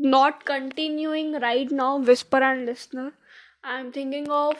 not 0.00 0.42
continuing 0.42 1.34
right 1.34 1.72
now 1.72 1.98
Whisper 1.98 2.42
and 2.42 2.68
Listener 2.68 3.12
I 3.64 3.80
am 3.80 3.90
thinking 3.90 4.30
of 4.30 4.58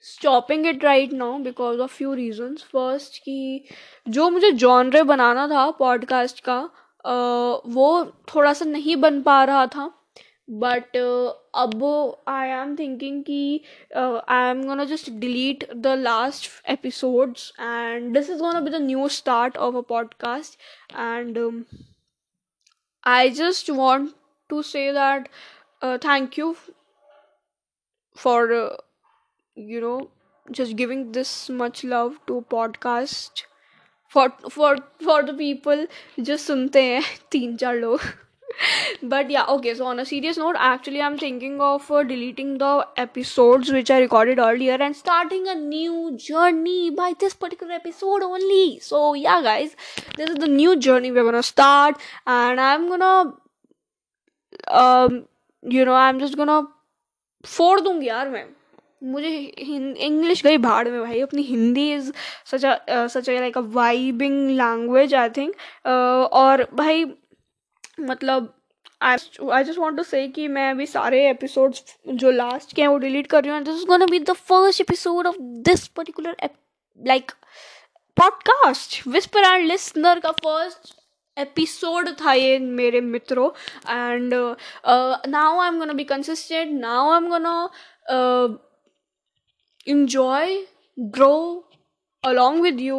stopping 0.00 0.66
it 0.66 0.84
right 0.84 1.12
now 1.12 1.38
because 1.38 1.80
of 1.80 1.94
few 1.94 2.14
reasons 2.14 2.62
first 2.62 3.18
कि 3.18 3.64
जो 4.08 4.30
मुझे 4.30 4.52
genre 4.52 5.02
बनाना 5.02 5.48
था 5.48 5.70
podcast 5.70 6.40
का 6.40 6.70
वो 7.66 8.04
थोड़ा 8.34 8.52
सा 8.52 8.64
नहीं 8.64 8.96
बन 8.96 9.22
पा 9.22 9.44
रहा 9.44 9.66
था। 9.66 9.97
बट 10.50 10.96
अब 11.54 11.84
आई 12.28 12.48
एम 12.48 12.76
थिंकिंग 12.76 13.24
कि 13.24 13.60
I 14.28 14.50
am 14.50 14.66
gonna 14.66 14.84
just 14.84 15.10
delete 15.10 15.72
the 15.72 15.86
last 15.86 16.50
episodes 16.68 17.52
and 17.60 18.14
this 18.14 18.30
is 18.30 18.38
gonna 18.38 18.60
be 18.60 18.70
the 18.70 18.74
new 18.74 19.08
start 19.08 19.56
of 19.56 19.76
a 19.76 19.80
podcast 19.80 20.58
and 20.92 21.64
I 23.06 23.30
just 23.30 23.70
want 23.70 24.14
to 24.48 24.62
say 24.62 24.92
that 24.92 25.28
thank 25.84 26.38
you 26.38 26.56
for 28.16 28.52
you 29.58 29.80
know 29.80 30.12
just 30.50 30.72
giving 30.72 31.06
this 31.06 31.50
much 31.50 31.84
love 31.84 32.16
to 32.26 32.40
podcast 32.40 33.46
for 34.10 34.28
for 34.28 34.78
for 35.04 35.22
the 35.22 35.38
people 35.38 35.88
जो 36.20 36.36
सुनते 36.36 36.82
हैं 36.82 37.02
तीन 37.30 37.56
चार 37.56 37.74
लोग। 37.74 38.00
But 39.02 39.30
yeah 39.30 39.44
okay 39.48 39.74
so 39.74 39.86
on 39.86 40.00
a 40.00 40.04
serious 40.04 40.36
note 40.36 40.56
actually 40.58 41.00
i'm 41.00 41.18
thinking 41.18 41.60
of 41.60 41.90
uh, 41.90 42.02
deleting 42.02 42.58
the 42.58 42.86
episodes 42.96 43.70
which 43.70 43.90
i 43.90 43.98
recorded 43.98 44.38
earlier 44.38 44.74
and 44.74 44.96
starting 44.96 45.46
a 45.48 45.54
new 45.54 46.16
journey 46.16 46.90
by 46.90 47.12
this 47.20 47.34
particular 47.34 47.74
episode 47.74 48.22
only 48.22 48.78
so 48.80 49.14
yeah 49.14 49.42
guys 49.42 49.76
this 50.16 50.30
is 50.30 50.36
the 50.36 50.48
new 50.48 50.76
journey 50.76 51.10
we're 51.10 51.24
gonna 51.24 51.42
start 51.42 51.96
and 52.26 52.60
i'm 52.60 52.88
gonna 52.88 53.32
you 55.64 55.84
know 55.84 55.94
I 55.94 56.08
am 56.08 56.18
just 56.18 56.36
gonna 56.36 56.60
फोड़ 57.46 57.80
दूँगी 57.80 58.06
यार 58.08 58.28
मैं 58.28 58.44
मुझे 59.04 59.30
English 60.06 60.42
गई 60.44 60.58
भाड़ 60.58 60.88
में 60.88 61.00
भाई 61.00 61.20
अपनी 61.20 61.42
Hindi 61.42 61.92
is 61.94 62.12
such 62.50 62.64
such 63.12 63.28
like 63.30 63.58
a 63.58 63.60
vibing 63.60 64.50
language 64.50 65.14
I 65.14 65.28
think 65.36 65.54
और 65.86 66.66
भाई 66.74 67.04
मतलब 68.00 68.54
I 69.02 69.16
I 69.52 69.64
just 69.64 69.78
want 69.78 69.96
to 69.96 70.02
say 70.02 70.26
कि 70.28 70.46
मैं 70.48 70.70
अभी 70.70 70.86
सारे 70.86 71.28
एपिसोड्स 71.30 71.96
जो 72.08 72.30
लास्ट 72.30 72.74
के 72.76 72.82
हैं, 72.82 72.88
वो 72.88 72.98
डिलीट 72.98 73.26
कर 73.26 73.42
रही 73.44 73.52
हूँ। 73.52 73.62
This 73.62 73.74
is 73.74 73.86
gonna 73.86 74.06
be 74.06 74.20
the 74.20 74.32
first 74.32 74.80
episode 74.80 75.26
of 75.26 75.36
this 75.68 75.86
particular 75.88 76.36
like 76.98 77.32
podcast 78.16 79.06
Whisper 79.08 79.44
and 79.44 79.66
Listener 79.66 80.20
का 80.20 80.32
फ़र्स्ट 80.32 80.94
एपिसोड 81.36 82.10
था 82.20 82.32
ये 82.32 82.58
मेरे 82.58 83.00
मित्रों। 83.00 83.50
And 83.90 84.34
now 85.28 85.58
I 85.60 85.68
am 85.68 85.78
gonna 85.78 85.92
be 85.92 86.04
consistent 86.04 86.80
now 86.80 87.10
I 87.10 87.16
am 87.16 87.28
gonna 87.28 87.70
enjoy, 89.86 90.64
grow 91.10 91.64
along 92.24 92.60
with 92.60 92.80
you 92.80 92.96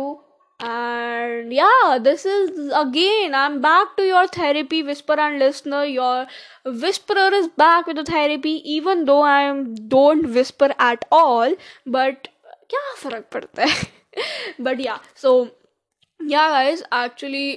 and 0.60 1.54
yeah 1.54 1.98
this 2.00 2.26
is 2.26 2.72
again 2.76 3.34
i'm 3.34 3.62
back 3.62 3.95
to 3.95 4.04
your 4.04 4.28
therapy 4.28 4.84
whisper 4.84 5.13
and 5.13 5.39
listener 5.39 5.86
your 5.86 6.28
whisperer 6.65 7.30
is 7.34 7.48
back 7.48 7.88
with 7.88 7.95
the 7.95 8.04
therapy 8.04 8.62
even 8.65 9.06
though 9.06 9.22
i 9.22 9.63
don't 9.88 10.30
whisper 10.34 10.74
at 10.80 11.06
all 11.12 11.56
but 11.86 12.28
क्या 12.69 12.93
फ़र्क 12.95 13.26
पड़ता 13.34 13.65
है 13.65 14.63
but 14.63 14.80
yeah 14.80 15.00
so 15.22 15.32
या 16.19 16.50
guys 16.50 16.84
actually 16.95 17.48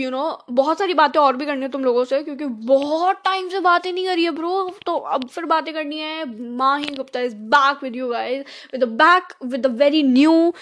you 0.00 0.10
know 0.10 0.26
बहुत 0.50 0.78
सारी 0.78 0.94
बातें 0.94 1.18
और 1.20 1.36
भी 1.36 1.46
करनी 1.46 1.62
है 1.62 1.68
तुम 1.70 1.84
लोगों 1.84 2.04
से 2.04 2.22
क्योंकि 2.22 2.44
बहुत 2.66 3.22
टाइम 3.24 3.48
से 3.48 3.60
बातें 3.60 3.92
नहीं 3.92 4.06
करी 4.06 4.24
है 4.24 4.30
ब्रो 4.30 4.68
तो 4.86 4.96
अब 5.16 5.26
फिर 5.28 5.44
बातें 5.44 5.72
करनी 5.74 5.98
है 5.98 6.24
Mahi 6.56 6.94
Gupta 6.94 7.20
is 7.20 7.34
back 7.56 7.82
with 7.82 7.96
you 7.96 8.08
guys 8.10 8.44
with 8.72 8.84
back 9.02 9.34
with 9.44 9.66
a 9.66 9.70
very 9.82 10.02
new 10.02 10.52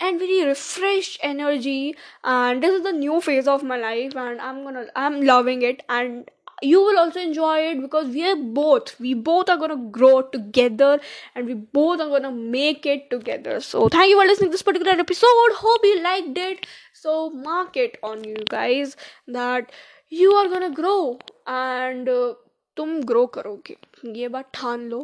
and 0.00 0.18
very 0.18 0.44
refreshed 0.44 1.18
energy 1.22 1.94
and 2.24 2.62
this 2.62 2.74
is 2.74 2.82
the 2.82 2.92
new 2.92 3.20
phase 3.20 3.46
of 3.46 3.62
my 3.62 3.76
life 3.76 4.16
and 4.16 4.40
i'm 4.40 4.62
gonna 4.64 4.86
i'm 4.96 5.20
loving 5.22 5.62
it 5.62 5.82
and 5.88 6.30
you 6.62 6.80
will 6.80 6.98
also 6.98 7.20
enjoy 7.20 7.58
it 7.70 7.80
because 7.80 8.08
we 8.08 8.24
are 8.28 8.36
both 8.36 8.98
we 9.00 9.14
both 9.14 9.48
are 9.48 9.56
gonna 9.56 9.76
grow 9.98 10.22
together 10.22 11.00
and 11.34 11.46
we 11.46 11.54
both 11.54 12.00
are 12.00 12.08
gonna 12.08 12.30
make 12.30 12.86
it 12.86 13.08
together 13.10 13.60
so 13.60 13.88
thank 13.88 14.10
you 14.10 14.20
for 14.20 14.26
listening 14.26 14.50
to 14.50 14.54
this 14.54 14.62
particular 14.62 14.92
episode 14.92 15.52
hope 15.54 15.80
you 15.84 16.00
liked 16.02 16.38
it 16.38 16.66
so 16.92 17.30
mark 17.30 17.76
it 17.76 17.98
on 18.02 18.24
you 18.24 18.36
guys 18.50 18.96
that 19.26 19.72
you 20.08 20.32
are 20.32 20.48
gonna 20.48 20.70
grow 20.70 21.18
and 21.46 22.08
uh, 22.08 22.34
तुम 22.76 23.00
grow 23.08 23.24
करोगे 23.34 23.76
ये 24.18 24.28
बात 24.28 24.50
ठान 24.54 24.88
लो 24.88 24.98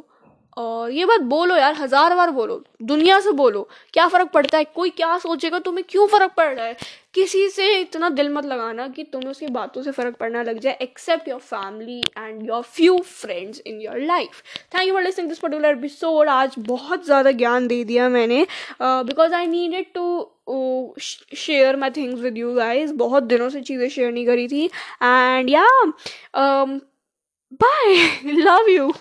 और 0.58 0.92
ये 0.92 1.06
बात 1.06 1.22
बोलो 1.30 1.56
यार, 1.56 1.74
हज़ार 1.76 2.16
बार 2.16 2.30
बोलो, 2.32 2.62
दुनिया 2.84 3.20
से 3.20 3.32
बोलो, 3.34 3.68
क्या 3.94 4.08
फ़र्क 4.08 4.30
पड़ता 4.34 4.58
है? 4.58 4.64
कोई 4.66 4.90
क्या 4.92 5.18
सोचेगा, 5.18 5.60
तुम्हें 5.60 5.84
क्यों 5.90 6.06
फ़र्क 6.08 6.32
पड़ 6.38 6.54
रहा 6.54 6.66
है? 6.66 6.76
किसी 7.14 7.48
से 7.50 7.68
इतना 7.80 8.10
दिल 8.10 8.30
मत 8.30 8.46
लगाना 8.46 8.88
कि 8.88 9.04
तुम्हें 9.04 9.30
उसकी 9.30 9.48
बातों 9.48 9.82
से 9.84 9.92
फ़र्क 9.92 10.16
पड़ना 10.20 10.42
लग 10.44 10.60
जाए 10.60 10.78
except 10.82 11.28
your 11.28 11.40
family 11.42 12.00
and 12.18 12.48
your 12.48 12.62
few 12.64 12.98
friends 13.00 13.62
in 13.68 13.80
your 13.82 14.00
life 14.02 14.42
thank 14.76 14.88
you 14.88 14.94
for 14.94 15.04
listening 15.04 15.30
this 15.30 15.40
particular 15.40 15.78
episode 15.78 16.30
आज 16.30 16.56
बहुत 16.60 17.06
ज़्यादा 17.06 17.32
ज्ञान 17.34 17.68
दे 17.68 17.84
दिया 17.84 18.10
मैंने। 18.10 18.46
Because 18.82 19.34
I 19.34 19.48
needed 19.48 19.86
to 19.96 20.96
share 21.36 21.76
my 21.76 21.90
things 21.92 22.20
with 22.22 22.38
you 22.38 22.54
guys 22.56 22.94
बहुत 22.96 23.24
दिनों 23.24 23.50
से 23.50 23.62
चीज़ें 23.62 23.88
शेयर 23.90 24.12
नहीं 24.12 24.26
करी 24.26 24.48
थी। 24.48 24.66
And 25.04 25.50
yeah 25.50 25.68
bye 27.54 27.96
love 28.26 28.70
you 28.70 28.92